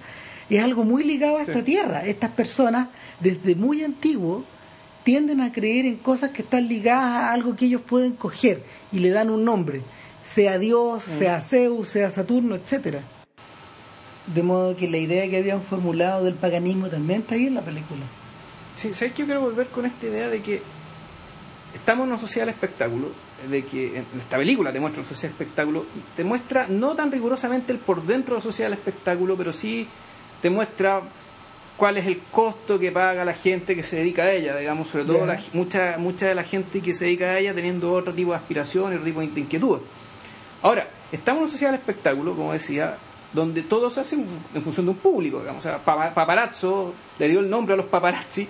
es 0.50 0.62
algo 0.62 0.84
muy 0.84 1.04
ligado 1.04 1.38
a 1.38 1.42
esta 1.42 1.62
tierra. 1.62 2.06
Estas 2.06 2.30
personas, 2.30 2.88
desde 3.20 3.54
muy 3.54 3.82
antiguo, 3.82 4.44
tienden 5.04 5.40
a 5.40 5.52
creer 5.52 5.86
en 5.86 5.96
cosas 5.96 6.30
que 6.30 6.42
están 6.42 6.66
ligadas 6.66 7.24
a 7.24 7.32
algo 7.32 7.54
que 7.54 7.66
ellos 7.66 7.82
pueden 7.82 8.12
coger 8.12 8.62
y 8.90 8.98
le 9.00 9.10
dan 9.10 9.30
un 9.30 9.44
nombre, 9.44 9.82
sea 10.24 10.58
Dios, 10.58 11.02
sea 11.02 11.40
Zeus, 11.40 11.88
sea 11.88 12.10
Saturno, 12.10 12.54
etcétera. 12.54 13.00
De 14.34 14.42
modo 14.42 14.74
que 14.74 14.88
la 14.88 14.96
idea 14.96 15.28
que 15.28 15.36
habían 15.36 15.60
formulado 15.60 16.24
del 16.24 16.34
paganismo 16.34 16.88
también 16.88 17.20
está 17.20 17.34
ahí 17.34 17.46
en 17.46 17.54
la 17.54 17.60
película. 17.60 18.00
Sí, 18.74 18.94
¿sabes 18.94 19.12
que 19.12 19.20
yo 19.20 19.26
quiero 19.26 19.42
volver 19.42 19.68
con 19.68 19.84
esta 19.84 20.06
idea 20.06 20.28
de 20.28 20.40
que 20.40 20.62
estamos 21.74 22.04
en 22.04 22.12
una 22.12 22.18
sociedad 22.18 22.46
del 22.46 22.54
espectáculo, 22.54 23.08
de 23.50 23.64
que 23.64 23.98
en 23.98 24.06
esta 24.18 24.38
película 24.38 24.72
te 24.72 24.80
muestra 24.80 25.02
una 25.02 25.08
sociedad 25.08 25.34
del 25.34 25.42
espectáculo, 25.42 25.84
y 25.94 26.16
te 26.16 26.24
muestra 26.24 26.66
no 26.68 26.94
tan 26.94 27.12
rigurosamente 27.12 27.72
el 27.72 27.78
por 27.78 28.02
dentro 28.04 28.34
de 28.34 28.38
la 28.38 28.42
sociedad 28.42 28.70
del 28.70 28.78
espectáculo, 28.78 29.36
pero 29.36 29.52
sí 29.52 29.86
te 30.44 30.50
muestra 30.50 31.00
cuál 31.78 31.96
es 31.96 32.06
el 32.06 32.18
costo 32.30 32.78
que 32.78 32.92
paga 32.92 33.24
la 33.24 33.32
gente 33.32 33.74
que 33.74 33.82
se 33.82 33.96
dedica 33.96 34.24
a 34.24 34.30
ella, 34.30 34.54
digamos, 34.58 34.88
sobre 34.88 35.06
todo 35.06 35.24
la- 35.24 35.40
mucha, 35.54 35.96
mucha 35.96 36.26
de 36.28 36.34
la 36.34 36.42
gente 36.44 36.82
que 36.82 36.92
se 36.92 37.06
dedica 37.06 37.24
a 37.30 37.38
ella 37.38 37.54
teniendo 37.54 37.90
otro 37.94 38.12
tipo 38.12 38.32
de 38.32 38.36
aspiraciones, 38.36 38.96
otro 38.98 39.06
tipo 39.06 39.20
de 39.20 39.26
inquietudes. 39.40 39.80
Ahora, 40.60 40.86
estamos 41.12 41.38
en 41.38 41.42
una 41.44 41.50
sociedad 41.50 41.72
del 41.72 41.80
espectáculo, 41.80 42.36
como 42.36 42.52
decía, 42.52 42.98
donde 43.32 43.62
todo 43.62 43.88
se 43.88 44.00
hace 44.02 44.16
en 44.16 44.26
fu- 44.26 44.34
en 44.54 44.62
función 44.62 44.84
de 44.84 44.90
un 44.92 44.98
público, 44.98 45.40
digamos. 45.40 45.64
O 45.64 45.68
sea, 45.68 45.78
papa- 45.78 46.12
paparazzo 46.12 46.92
le 47.18 47.26
dio 47.28 47.40
el 47.40 47.48
nombre 47.48 47.72
a 47.72 47.76
los 47.78 47.86
paparazzi 47.86 48.46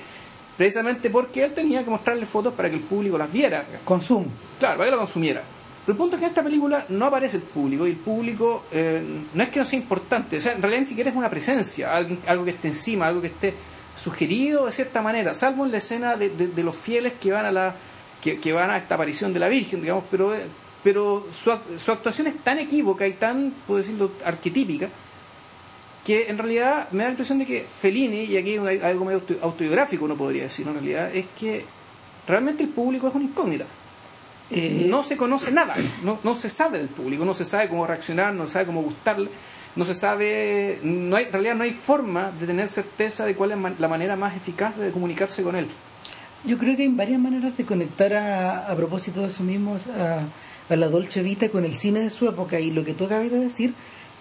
precisamente 0.57 1.11
porque 1.11 1.44
él 1.44 1.52
tenía 1.52 1.85
que 1.85 1.90
mostrarle 1.90 2.26
fotos 2.26 2.54
para 2.54 2.68
que 2.70 2.74
el 2.76 2.83
público 2.83 3.16
las 3.16 3.30
viera. 3.33 3.64
Consumo. 3.85 4.26
Claro, 4.59 4.78
para 4.78 4.87
que 4.88 4.96
lo 4.96 4.98
consumiera. 4.98 5.42
Pero 5.85 5.92
el 5.92 5.99
punto 5.99 6.16
es 6.16 6.20
que 6.20 6.25
en 6.27 6.31
esta 6.31 6.42
película 6.42 6.87
no 6.88 7.05
aparece 7.07 7.37
el 7.37 7.42
público 7.42 7.87
y 7.87 7.90
el 7.90 7.97
público 7.97 8.64
eh, 8.73 9.03
no 9.35 9.42
es 9.42 9.49
que 9.51 9.59
no 9.59 9.66
sea 9.66 9.79
importante, 9.79 10.38
o 10.38 10.40
sea, 10.40 10.53
en 10.53 10.62
realidad 10.62 10.81
ni 10.81 10.87
siquiera 10.87 11.11
es 11.11 11.16
una 11.16 11.29
presencia, 11.29 11.94
algo, 11.94 12.44
que 12.44 12.53
esté 12.53 12.68
encima, 12.68 13.07
algo 13.07 13.20
que 13.20 13.27
esté 13.27 13.53
sugerido 13.94 14.64
de 14.66 14.73
cierta 14.73 15.03
manera, 15.03 15.35
salvo 15.35 15.66
en 15.66 15.73
la 15.73 15.79
escena 15.79 16.16
de, 16.16 16.62
los 16.62 16.75
fieles 16.75 17.12
que 17.20 17.33
van 17.33 17.44
a 17.44 17.53
la 17.53 17.77
que, 18.23 18.53
van 18.55 18.70
a 18.70 18.79
esta 18.79 18.94
aparición 18.94 19.35
de 19.35 19.40
la 19.40 19.49
Virgen, 19.49 19.83
digamos, 19.83 20.05
pero, 20.11 20.35
eh, 20.35 20.47
pero 20.83 21.27
su, 21.31 21.53
su 21.77 21.92
actuación 21.92 22.29
es 22.29 22.38
tan 22.38 22.59
equívoca 22.59 23.07
y 23.07 23.12
tan, 23.12 23.53
puedo 23.66 23.81
decirlo, 23.81 24.12
arquetípica, 24.25 24.88
que 26.07 26.29
en 26.29 26.38
realidad 26.38 26.88
me 26.92 27.01
da 27.01 27.05
la 27.05 27.11
impresión 27.11 27.38
de 27.38 27.44
que 27.44 27.61
Fellini, 27.64 28.25
y 28.25 28.38
aquí 28.38 28.57
hay 28.57 28.79
algo 28.81 29.05
medio 29.05 29.18
auto- 29.20 29.37
autobiográfico 29.42 30.07
uno 30.07 30.16
podría 30.16 30.44
decir, 30.44 30.66
en 30.66 30.73
realidad, 30.73 31.14
es 31.14 31.27
que 31.38 31.62
realmente 32.27 32.62
el 32.62 32.70
público 32.70 33.09
es 33.09 33.14
una 33.14 33.25
incógnita 33.25 33.66
Eh, 34.57 34.87
no 34.88 35.03
se 35.03 35.17
conoce 35.17 35.51
nada, 35.51 35.75
no, 36.05 36.21
no 36.23 36.35
se 36.37 36.49
sabe 36.49 36.79
del 36.79 36.88
público, 36.88 37.25
no 37.25 37.35
se 37.35 37.45
sabe 37.45 37.69
cómo 37.69 37.87
reaccionar, 37.87 38.33
no 38.33 38.47
se 38.47 38.53
sabe 38.53 38.67
cómo 38.67 38.83
gustarle, 38.83 39.29
no 39.75 39.85
se 39.85 39.95
sabe, 39.95 40.79
no 40.85 41.17
hay, 41.17 41.25
en 41.25 41.33
realidad 41.33 41.55
no 41.57 41.64
hay 41.64 41.73
forma 41.73 42.31
de 42.38 42.47
tener 42.47 42.69
certeza 42.69 43.27
de 43.27 43.35
cuál 43.35 43.51
es 43.51 43.59
la 43.81 43.88
manera 43.88 44.14
más 44.14 44.37
eficaz 44.37 44.77
de 44.77 44.93
comunicarse 44.93 45.43
con 45.43 45.57
él. 45.57 45.67
Yo 46.45 46.57
creo 46.59 46.77
que 46.77 46.83
hay 46.83 46.88
varias 46.88 47.19
maneras 47.19 47.57
de 47.57 47.64
conectar 47.64 48.14
a, 48.14 48.71
a 48.71 48.77
propósito 48.77 49.23
de 49.23 49.27
eso 49.29 49.43
mismo 49.43 49.77
a, 49.99 50.73
a 50.73 50.77
la 50.77 50.88
Dolce 50.88 51.23
Vita 51.23 51.49
con 51.49 51.64
el 51.64 51.75
cine 51.75 52.01
de 52.01 52.11
su 52.11 52.29
época. 52.29 52.61
Y 52.61 52.71
lo 52.71 52.85
que 52.85 52.95
tú 52.95 53.07
acabas 53.07 53.31
de 53.31 53.40
decir 53.40 53.75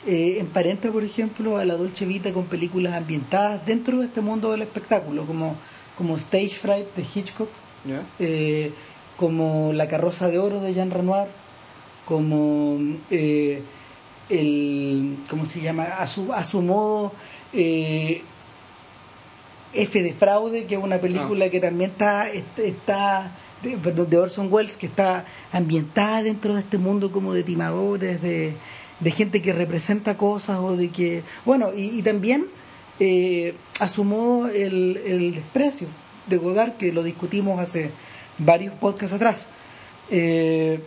eh, 0.07 0.37
emparenta, 0.39 0.89
por 0.89 1.03
ejemplo, 1.03 1.57
a 1.57 1.65
la 1.65 1.75
Dolce 1.75 2.05
Vita 2.05 2.31
con 2.33 2.45
películas 2.45 2.93
ambientadas 2.93 3.65
dentro 3.65 3.99
de 3.99 4.05
este 4.05 4.21
mundo 4.21 4.51
del 4.51 4.61
espectáculo, 4.61 5.25
como, 5.25 5.57
como 5.97 6.15
Stage 6.15 6.55
Fright 6.55 6.95
de 6.95 7.03
Hitchcock, 7.03 7.49
eh, 8.19 8.71
como 9.17 9.73
La 9.73 9.87
carroza 9.87 10.27
de 10.29 10.39
oro 10.39 10.59
de 10.61 10.73
Jean 10.73 10.91
Renoir, 10.91 11.27
como 12.05 12.77
eh, 13.11 13.61
el 14.29 15.17
¿cómo 15.29 15.45
se 15.45 15.61
llama? 15.61 15.83
a 15.83 16.07
su, 16.07 16.33
a 16.33 16.43
su 16.43 16.61
modo 16.61 17.11
eh, 17.53 18.21
F 19.73 20.01
de 20.03 20.13
fraude, 20.13 20.65
que 20.65 20.75
es 20.75 20.83
una 20.83 20.99
película 20.99 21.49
que 21.49 21.59
también 21.59 21.91
está, 21.91 22.29
est- 22.29 22.59
está 22.59 23.31
de, 23.63 24.17
Orson 24.17 24.47
Welles, 24.51 24.77
que 24.77 24.85
está 24.85 25.25
ambientada 25.51 26.21
dentro 26.23 26.53
de 26.53 26.59
este 26.59 26.77
mundo 26.77 27.11
como 27.11 27.33
de 27.33 27.43
timadores, 27.43 28.21
de, 28.21 28.53
de 28.99 29.11
gente 29.11 29.41
que 29.41 29.51
representa 29.53 30.15
cosas 30.17 30.59
o 30.59 30.75
de 30.75 30.89
que... 30.89 31.23
Bueno, 31.45 31.71
y, 31.75 31.97
y 31.97 32.01
también 32.03 32.45
eh, 32.99 33.55
a 33.79 33.87
su 33.87 34.03
modo 34.03 34.47
el, 34.49 34.97
el 35.05 35.33
desprecio 35.33 35.87
de 36.27 36.37
Godard, 36.37 36.73
que 36.73 36.91
lo 36.91 37.01
discutimos 37.01 37.59
hace 37.59 37.89
varios 38.37 38.73
podcasts 38.75 39.15
atrás. 39.15 39.47
Eh, 40.09 40.79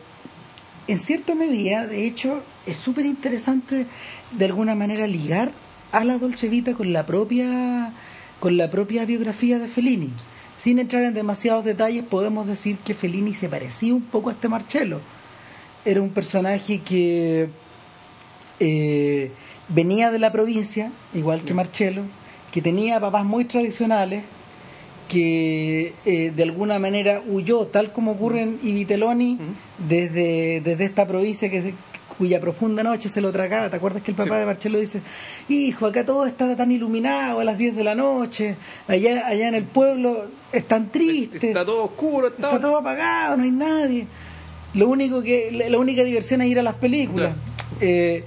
en 0.89 0.99
cierta 0.99 1.35
medida, 1.35 1.87
de 1.87 2.07
hecho, 2.07 2.43
es 2.67 2.77
súper 2.77 3.07
interesante 3.07 3.87
de 4.33 4.45
alguna 4.45 4.75
manera 4.75 5.07
ligar 5.07 5.51
a 5.93 6.05
la 6.05 6.19
Dolce 6.19 6.49
Vita 6.49 6.75
con 6.75 6.93
la 6.93 7.07
propia 7.07 7.93
con 8.41 8.57
la 8.57 8.71
propia 8.71 9.05
biografía 9.05 9.59
de 9.59 9.67
Fellini. 9.67 10.11
Sin 10.59 10.79
entrar 10.79 11.03
en 11.05 11.15
demasiados 11.15 11.65
detalles, 11.65 12.05
podemos 12.05 12.47
decir 12.47 12.77
que 12.79 12.95
Fellini 12.95 13.35
se 13.35 13.49
parecía 13.49 13.95
un 13.95 14.03
poco 14.03 14.29
a 14.29 14.33
este 14.33 14.49
Marcello. 14.49 15.01
Era 15.85 16.03
un 16.03 16.11
personaje 16.11 16.81
que 16.81 17.49
eh, 18.61 19.31
venía 19.69 20.11
de 20.11 20.19
la 20.19 20.33
provincia, 20.33 20.93
igual 21.15 21.43
que 21.43 21.55
Marcello, 21.55 22.03
que 22.53 22.63
tenía 22.63 23.01
papás 23.01 23.25
muy 23.25 23.45
tradicionales, 23.45 24.25
que 25.09 25.93
eh, 26.05 26.33
de 26.35 26.43
alguna 26.43 26.79
manera 26.79 27.23
huyó, 27.29 27.67
tal 27.67 27.93
como 27.93 28.13
ocurre 28.13 28.43
en 28.43 28.59
Iviteloni, 28.63 29.39
desde, 29.89 30.61
desde 30.63 30.85
esta 30.85 31.07
provincia 31.07 31.51
que 31.51 31.63
se- 31.63 31.75
cuya 32.19 32.41
profunda 32.41 32.83
noche 32.83 33.09
se 33.11 33.21
lo 33.21 33.31
tragaba. 33.31 33.69
¿Te 33.69 33.77
acuerdas 33.77 34.03
que 34.03 34.11
el 34.11 34.17
papá 34.17 34.35
Sí. 34.37 34.41
de 34.41 34.47
Marcelo 34.47 34.79
dice, 34.79 35.03
hijo, 35.51 35.85
acá 35.87 36.05
todo 36.07 36.25
está 36.25 36.57
tan 36.57 36.71
iluminado 36.73 37.41
a 37.41 37.45
las 37.45 37.59
10 37.59 37.77
de 37.77 37.85
la 37.85 37.95
noche, 37.95 38.57
allá, 38.89 39.27
allá 39.27 39.49
en 39.49 39.55
el 39.55 39.65
pueblo 39.65 40.25
es 40.51 40.67
tan 40.67 40.91
triste, 40.91 41.49
Está 41.49 41.65
todo 41.65 41.85
oscuro, 41.85 42.29
está, 42.29 42.47
está 42.49 42.61
todo 42.61 42.79
apagado, 42.79 43.37
no 43.37 43.43
hay 43.45 43.51
nadie. 43.51 44.07
Lo 44.73 44.89
único 44.89 45.23
que, 45.23 45.51
la, 45.53 45.69
la 45.69 45.79
única 45.79 46.05
diversión 46.05 46.41
es 46.41 46.49
ir 46.49 46.59
a 46.59 46.63
las 46.63 46.75
películas. 46.77 47.35
Eh, 47.81 48.25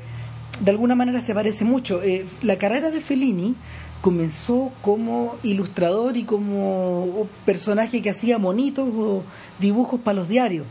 de 0.60 0.72
alguna 0.72 0.94
manera 0.94 1.20
se 1.22 1.34
parece 1.34 1.64
mucho. 1.66 2.04
Eh, 2.04 2.26
la 2.44 2.58
carrera 2.58 2.92
de 2.92 3.02
Fellini 3.02 3.56
comenzó 4.02 4.72
como 4.82 5.36
ilustrador 5.44 6.16
y 6.18 6.24
como 6.24 7.28
personaje 7.46 8.02
que 8.02 8.10
hacía 8.10 8.38
monitos 8.38 8.88
o 8.96 9.24
dibujos 9.60 10.00
para 10.00 10.16
los 10.16 10.30
diarios. 10.30 10.66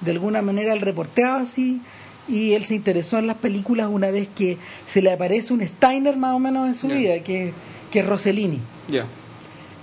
De 0.00 0.10
alguna 0.10 0.42
manera 0.42 0.72
él 0.74 0.80
reporteaba 0.82 1.40
así 1.40 1.80
y 2.28 2.52
él 2.52 2.64
se 2.64 2.74
interesó 2.74 3.18
en 3.18 3.26
las 3.28 3.36
películas 3.36 3.88
una 3.90 4.10
vez 4.10 4.28
que 4.34 4.58
se 4.86 5.00
le 5.00 5.12
aparece 5.12 5.52
un 5.54 5.66
Steiner 5.66 6.16
más 6.16 6.34
o 6.34 6.38
menos 6.38 6.66
en 6.66 6.74
su 6.74 6.88
vida, 6.88 7.22
que, 7.22 7.52
que 7.90 8.00
es 8.00 8.06
Rossellini 8.06 8.60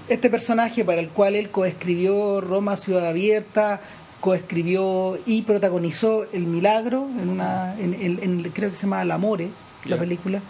este 0.10 0.30
personaje 0.30 0.84
para 0.86 1.00
el 1.02 1.10
cual 1.10 1.36
él 1.36 1.50
coescribió 1.50 2.42
Roma 2.42 2.76
Ciudad 2.78 3.08
Abierta, 3.08 3.82
coescribió 4.20 5.18
y 5.26 5.42
protagonizó 5.44 6.26
El 6.32 6.44
Milagro, 6.46 7.08
en 7.22 7.30
una 7.30 7.76
en, 7.80 7.94
en- 7.94 8.20
en- 8.22 8.44
creo 8.52 8.70
que 8.70 8.76
se 8.76 8.84
llama 8.84 9.04
La 9.06 9.18
More, 9.18 9.50
la 9.86 9.98
película. 9.98 10.42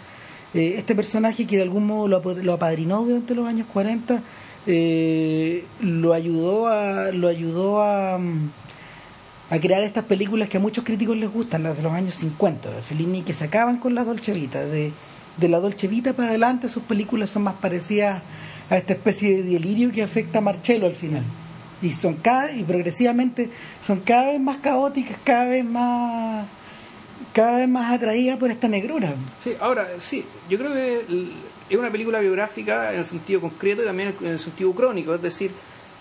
Eh, 0.54 0.76
este 0.78 0.94
personaje 0.94 1.46
que 1.46 1.56
de 1.56 1.62
algún 1.62 1.86
modo 1.86 2.06
lo, 2.06 2.52
apadrinó 2.52 3.02
durante 3.02 3.34
los 3.34 3.46
años 3.46 3.66
40, 3.72 4.22
eh, 4.66 5.64
lo 5.80 6.12
ayudó 6.12 6.68
a 6.68 7.10
lo 7.10 7.28
ayudó 7.28 7.82
a, 7.82 8.18
mm, 8.18 8.50
a 9.50 9.58
crear 9.58 9.82
estas 9.82 10.04
películas 10.04 10.48
que 10.48 10.56
a 10.56 10.60
muchos 10.60 10.84
críticos 10.84 11.16
les 11.16 11.30
gustan, 11.30 11.64
las 11.64 11.76
de 11.76 11.82
los 11.82 11.92
años 11.92 12.14
50, 12.14 12.70
de 12.70 12.82
Fellini, 12.82 13.22
que 13.22 13.34
se 13.34 13.44
acaban 13.44 13.78
con 13.78 13.94
la 13.94 14.04
Dolce 14.04 14.32
Vita. 14.32 14.64
De, 14.64 14.92
de 15.36 15.48
la 15.48 15.58
Dolce 15.58 15.88
Vita 15.88 16.12
para 16.12 16.28
adelante, 16.28 16.68
sus 16.68 16.84
películas 16.84 17.30
son 17.30 17.42
más 17.42 17.54
parecidas 17.54 18.22
a 18.70 18.76
esta 18.76 18.92
especie 18.92 19.42
de 19.42 19.50
delirio 19.50 19.90
que 19.92 20.02
afecta 20.02 20.38
a 20.38 20.42
Marcello 20.42 20.86
al 20.86 20.94
final. 20.94 21.24
Y 21.82 21.90
son 21.90 22.14
cada, 22.14 22.52
y 22.52 22.62
progresivamente 22.62 23.50
son 23.84 24.00
cada 24.00 24.26
vez 24.26 24.40
más 24.40 24.58
caóticas, 24.58 25.18
cada 25.24 25.46
vez 25.46 25.64
más 25.64 26.46
cada 27.34 27.58
vez 27.58 27.68
más 27.68 27.92
atraídas 27.92 28.38
por 28.38 28.50
esta 28.50 28.68
negrura. 28.68 29.12
Sí, 29.42 29.52
ahora, 29.60 29.88
sí, 29.98 30.24
yo 30.48 30.56
creo 30.56 30.72
que 30.72 31.04
es 31.68 31.76
una 31.76 31.90
película 31.90 32.20
biográfica 32.20 32.92
en 32.92 33.00
el 33.00 33.04
sentido 33.04 33.40
concreto 33.42 33.82
y 33.82 33.84
también 33.86 34.14
en 34.22 34.26
el 34.28 34.38
sentido 34.38 34.72
crónico, 34.72 35.14
es 35.14 35.20
decir, 35.22 35.50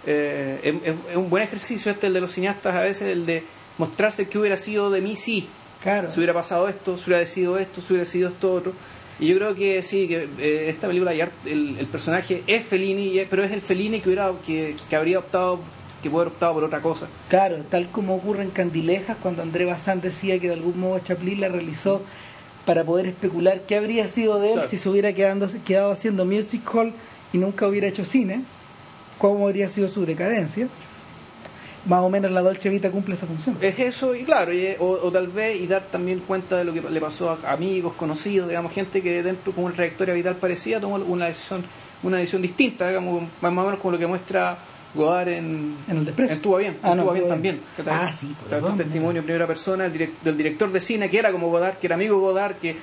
eh, 0.05 0.59
es, 0.63 0.93
es- 1.09 1.15
un 1.15 1.29
buen 1.29 1.43
ejercicio 1.43 1.91
este, 1.91 2.07
el 2.07 2.13
de 2.13 2.21
los 2.21 2.31
cineastas, 2.31 2.75
a 2.75 2.81
veces 2.81 3.07
el 3.09 3.25
de 3.25 3.43
mostrarse 3.77 4.27
que 4.29 4.37
hubiera 4.39 4.55
sido 4.57 4.89
de 4.91 5.01
mí, 5.01 5.15
sí, 5.15 5.47
Claro. 5.81 6.09
si 6.09 6.19
hubiera 6.19 6.33
pasado 6.33 6.69
esto, 6.69 6.97
si 6.97 7.09
hubiera 7.09 7.25
sido 7.25 7.57
esto, 7.57 7.81
si 7.81 7.93
hubiera 7.93 8.05
sido 8.05 8.29
esto 8.29 8.53
otro. 8.53 8.73
Y 9.19 9.27
yo 9.27 9.35
creo 9.37 9.53
que 9.55 9.81
sí, 9.81 10.07
que 10.07 10.27
eh, 10.39 10.69
esta 10.69 10.87
película, 10.87 11.13
el, 11.13 11.77
el 11.77 11.85
personaje 11.87 12.43
es 12.47 12.63
Fellini, 12.65 13.21
pero 13.29 13.43
es 13.43 13.51
el 13.51 13.61
Fellini 13.61 13.99
que, 14.01 14.09
hubiera, 14.09 14.31
que, 14.45 14.75
que 14.89 14.95
habría 14.95 15.19
optado, 15.19 15.59
que 16.03 16.09
puede 16.11 16.23
haber 16.25 16.33
optado 16.33 16.53
por 16.53 16.63
otra 16.65 16.81
cosa. 16.81 17.07
Claro, 17.29 17.57
tal 17.71 17.89
como 17.89 18.13
ocurre 18.15 18.43
en 18.43 18.51
Candilejas, 18.51 19.17
cuando 19.21 19.41
André 19.41 19.65
Bazán 19.65 20.01
decía 20.01 20.37
que 20.39 20.47
de 20.49 20.53
algún 20.53 20.79
modo 20.79 20.99
Chaplin 20.99 21.41
la 21.41 21.49
realizó 21.49 22.03
para 22.65 22.83
poder 22.83 23.07
especular 23.07 23.61
qué 23.67 23.75
habría 23.77 24.07
sido 24.07 24.39
de 24.39 24.49
él 24.49 24.53
Claro. 24.53 24.69
si 24.69 24.77
se 24.77 24.87
hubiera 24.89 25.13
quedando, 25.13 25.47
quedado 25.65 25.91
haciendo 25.91 26.25
music 26.25 26.61
hall 26.71 26.93
y 27.33 27.37
nunca 27.39 27.67
hubiera 27.67 27.87
hecho 27.87 28.05
cine, 28.05 28.43
cómo 29.17 29.47
habría 29.47 29.67
sido 29.69 29.89
su 29.89 30.05
decadencia. 30.05 30.67
Más 31.85 31.99
o 31.99 32.09
menos 32.09 32.31
la 32.31 32.41
Dolce 32.41 32.69
Vita 32.69 32.89
cumple 32.91 33.15
esa 33.15 33.27
función. 33.27 33.57
Es 33.59 33.77
eso, 33.77 34.15
y 34.15 34.23
claro, 34.23 34.53
y- 34.53 34.75
o, 34.79 34.85
o 35.03 35.11
tal 35.11 35.27
vez 35.27 35.59
y 35.59 35.67
dar 35.67 35.81
también 35.83 36.19
cuenta 36.19 36.55
de 36.57 36.63
lo 36.63 36.73
que 36.73 36.79
le 36.81 37.01
pasó 37.01 37.29
a 37.43 37.51
amigos, 37.51 37.93
conocidos, 37.95 38.47
digamos, 38.47 38.71
gente 38.71 39.01
que 39.01 39.21
dentro 39.21 39.51
con 39.51 39.65
una 39.65 39.73
trayectoria 39.73 40.13
vital 40.13 40.37
parecida 40.37 40.79
tomó 40.79 40.95
una 40.95 41.25
decisión, 41.25 41.65
una 42.01 42.17
decisión 42.17 42.41
distinta, 42.41 42.87
digamos, 42.87 43.23
más 43.41 43.51
o 43.51 43.55
menos 43.65 43.79
como 43.81 43.91
lo 43.91 43.97
que 43.99 44.07
muestra 44.07 44.57
Godard 44.95 45.27
en, 45.29 45.75
En 45.87 45.97
el 45.97 46.05
desprecio. 46.05 46.35
en 46.35 46.41
Tuba 46.41 46.59
Bien, 46.59 46.77
Ah, 46.83 46.91
en 46.91 46.97
no, 46.97 47.03
Tuba 47.03 47.13
Bien 47.13 47.23
Tuba 47.25 47.33
también. 47.35 47.61
Ah, 47.89 48.11
sí, 48.11 48.35
O 48.45 48.49
sea, 48.49 48.61
testimonio 48.77 49.19
en 49.21 49.25
primera 49.25 49.47
persona 49.47 49.89
del, 49.89 49.93
direc- 49.93 50.19
del 50.23 50.37
director 50.37 50.71
de 50.71 50.79
cine 50.79 51.09
que 51.09 51.17
era 51.19 51.31
como 51.31 51.49
Godard, 51.49 51.77
que 51.77 51.87
era 51.87 51.95
amigo 51.95 52.19
Godard, 52.19 52.55
que 52.57 52.77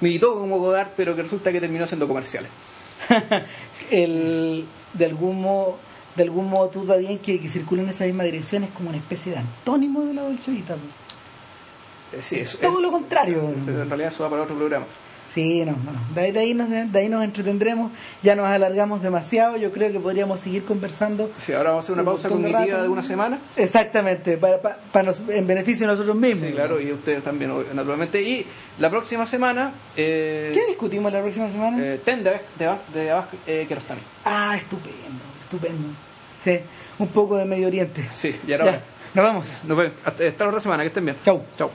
militó 0.00 0.38
como 0.38 0.58
Godard, 0.58 0.88
pero 0.96 1.16
que 1.16 1.22
resulta 1.22 1.50
que 1.52 1.60
terminó 1.60 1.84
haciendo 1.84 2.06
comerciales. 2.06 2.50
el, 3.90 4.64
de 4.94 5.04
algún 5.04 5.40
modo 5.40 5.78
de 6.16 6.22
algún 6.22 6.48
modo 6.48 6.68
tú 6.68 6.84
bien 6.98 7.18
que, 7.18 7.38
que 7.38 7.46
circula 7.48 7.82
en 7.82 7.90
esa 7.90 8.04
misma 8.06 8.24
dirección 8.24 8.64
es 8.64 8.70
como 8.70 8.88
una 8.88 8.96
especie 8.96 9.32
de 9.32 9.38
antónimo 9.38 10.00
de 10.00 10.14
la 10.14 10.22
Dolce 10.22 10.50
Vita. 10.50 10.74
Eh, 12.12 12.22
sí, 12.22 12.36
eso, 12.40 12.56
Todo 12.58 12.80
lo 12.80 12.90
contrario. 12.90 13.52
pero 13.66 13.82
en 13.82 13.88
realidad 13.88 14.10
eso 14.12 14.22
va 14.24 14.30
para 14.30 14.42
otro 14.44 14.56
programa. 14.56 14.86
Sí, 15.36 15.64
no, 15.66 15.72
no. 15.72 15.92
De, 16.14 16.20
ahí- 16.22 16.32
de 16.32 16.38
ahí 16.40 16.54
nos, 16.54 16.70
de 16.70 16.98
ahí 16.98 17.10
nos 17.10 17.22
entretendremos. 17.22 17.92
Ya 18.22 18.34
nos 18.34 18.46
alargamos 18.46 19.02
demasiado. 19.02 19.58
Yo 19.58 19.70
creo 19.70 19.92
que 19.92 20.00
podríamos 20.00 20.40
seguir 20.40 20.64
conversando. 20.64 21.30
Sí, 21.36 21.52
ahora 21.52 21.70
vamos 21.72 21.84
a 21.84 21.86
hacer 21.86 21.92
una 21.92 22.02
Un 22.02 22.06
pausa 22.06 22.28
de 22.28 22.34
cognitiva 22.34 22.60
rato. 22.64 22.82
de 22.84 22.88
una 22.88 23.02
semana. 23.02 23.38
Exactamente, 23.54 24.38
para, 24.38 24.62
para, 24.62 24.78
para 24.90 25.02
nos- 25.04 25.28
en 25.28 25.46
beneficio 25.46 25.86
de 25.86 25.92
nosotros 25.92 26.16
mismos. 26.16 26.48
Sí, 26.48 26.54
claro, 26.54 26.80
y 26.80 26.90
ustedes 26.90 27.22
también, 27.22 27.52
naturalmente. 27.74 28.22
Y 28.22 28.46
la 28.78 28.88
próxima 28.88 29.26
semana, 29.26 29.74
eh, 29.94 30.52
¿Qué 30.54 30.64
discutimos 30.68 31.12
la 31.12 31.20
próxima 31.20 31.50
semana? 31.50 31.76
eh, 31.84 32.00
Ten 32.02 32.24
de, 32.24 32.30
de, 32.58 32.70
de 32.94 33.12
eh, 33.46 33.64
Kiarostami. 33.68 34.00
Ah, 34.24 34.56
estupendo, 34.56 35.22
estupendo. 35.42 35.88
Sí, 36.42 36.60
un 36.98 37.08
poco 37.08 37.36
de 37.36 37.44
Medio 37.44 37.66
Oriente. 37.66 38.08
Sí, 38.14 38.34
y 38.48 38.52
ahora 38.52 38.64
Ya, 38.64 38.80
nos 39.12 39.24
vemos. 39.26 39.48
nos 39.66 39.76
vemos. 39.76 39.92
Hasta, 40.02 40.26
hasta 40.26 40.44
la 40.44 40.48
otra 40.48 40.60
semana, 40.60 40.82
que 40.82 40.86
estén 40.88 41.04
bien. 41.04 41.18
Chau. 41.22 41.42
Chau. 41.58 41.70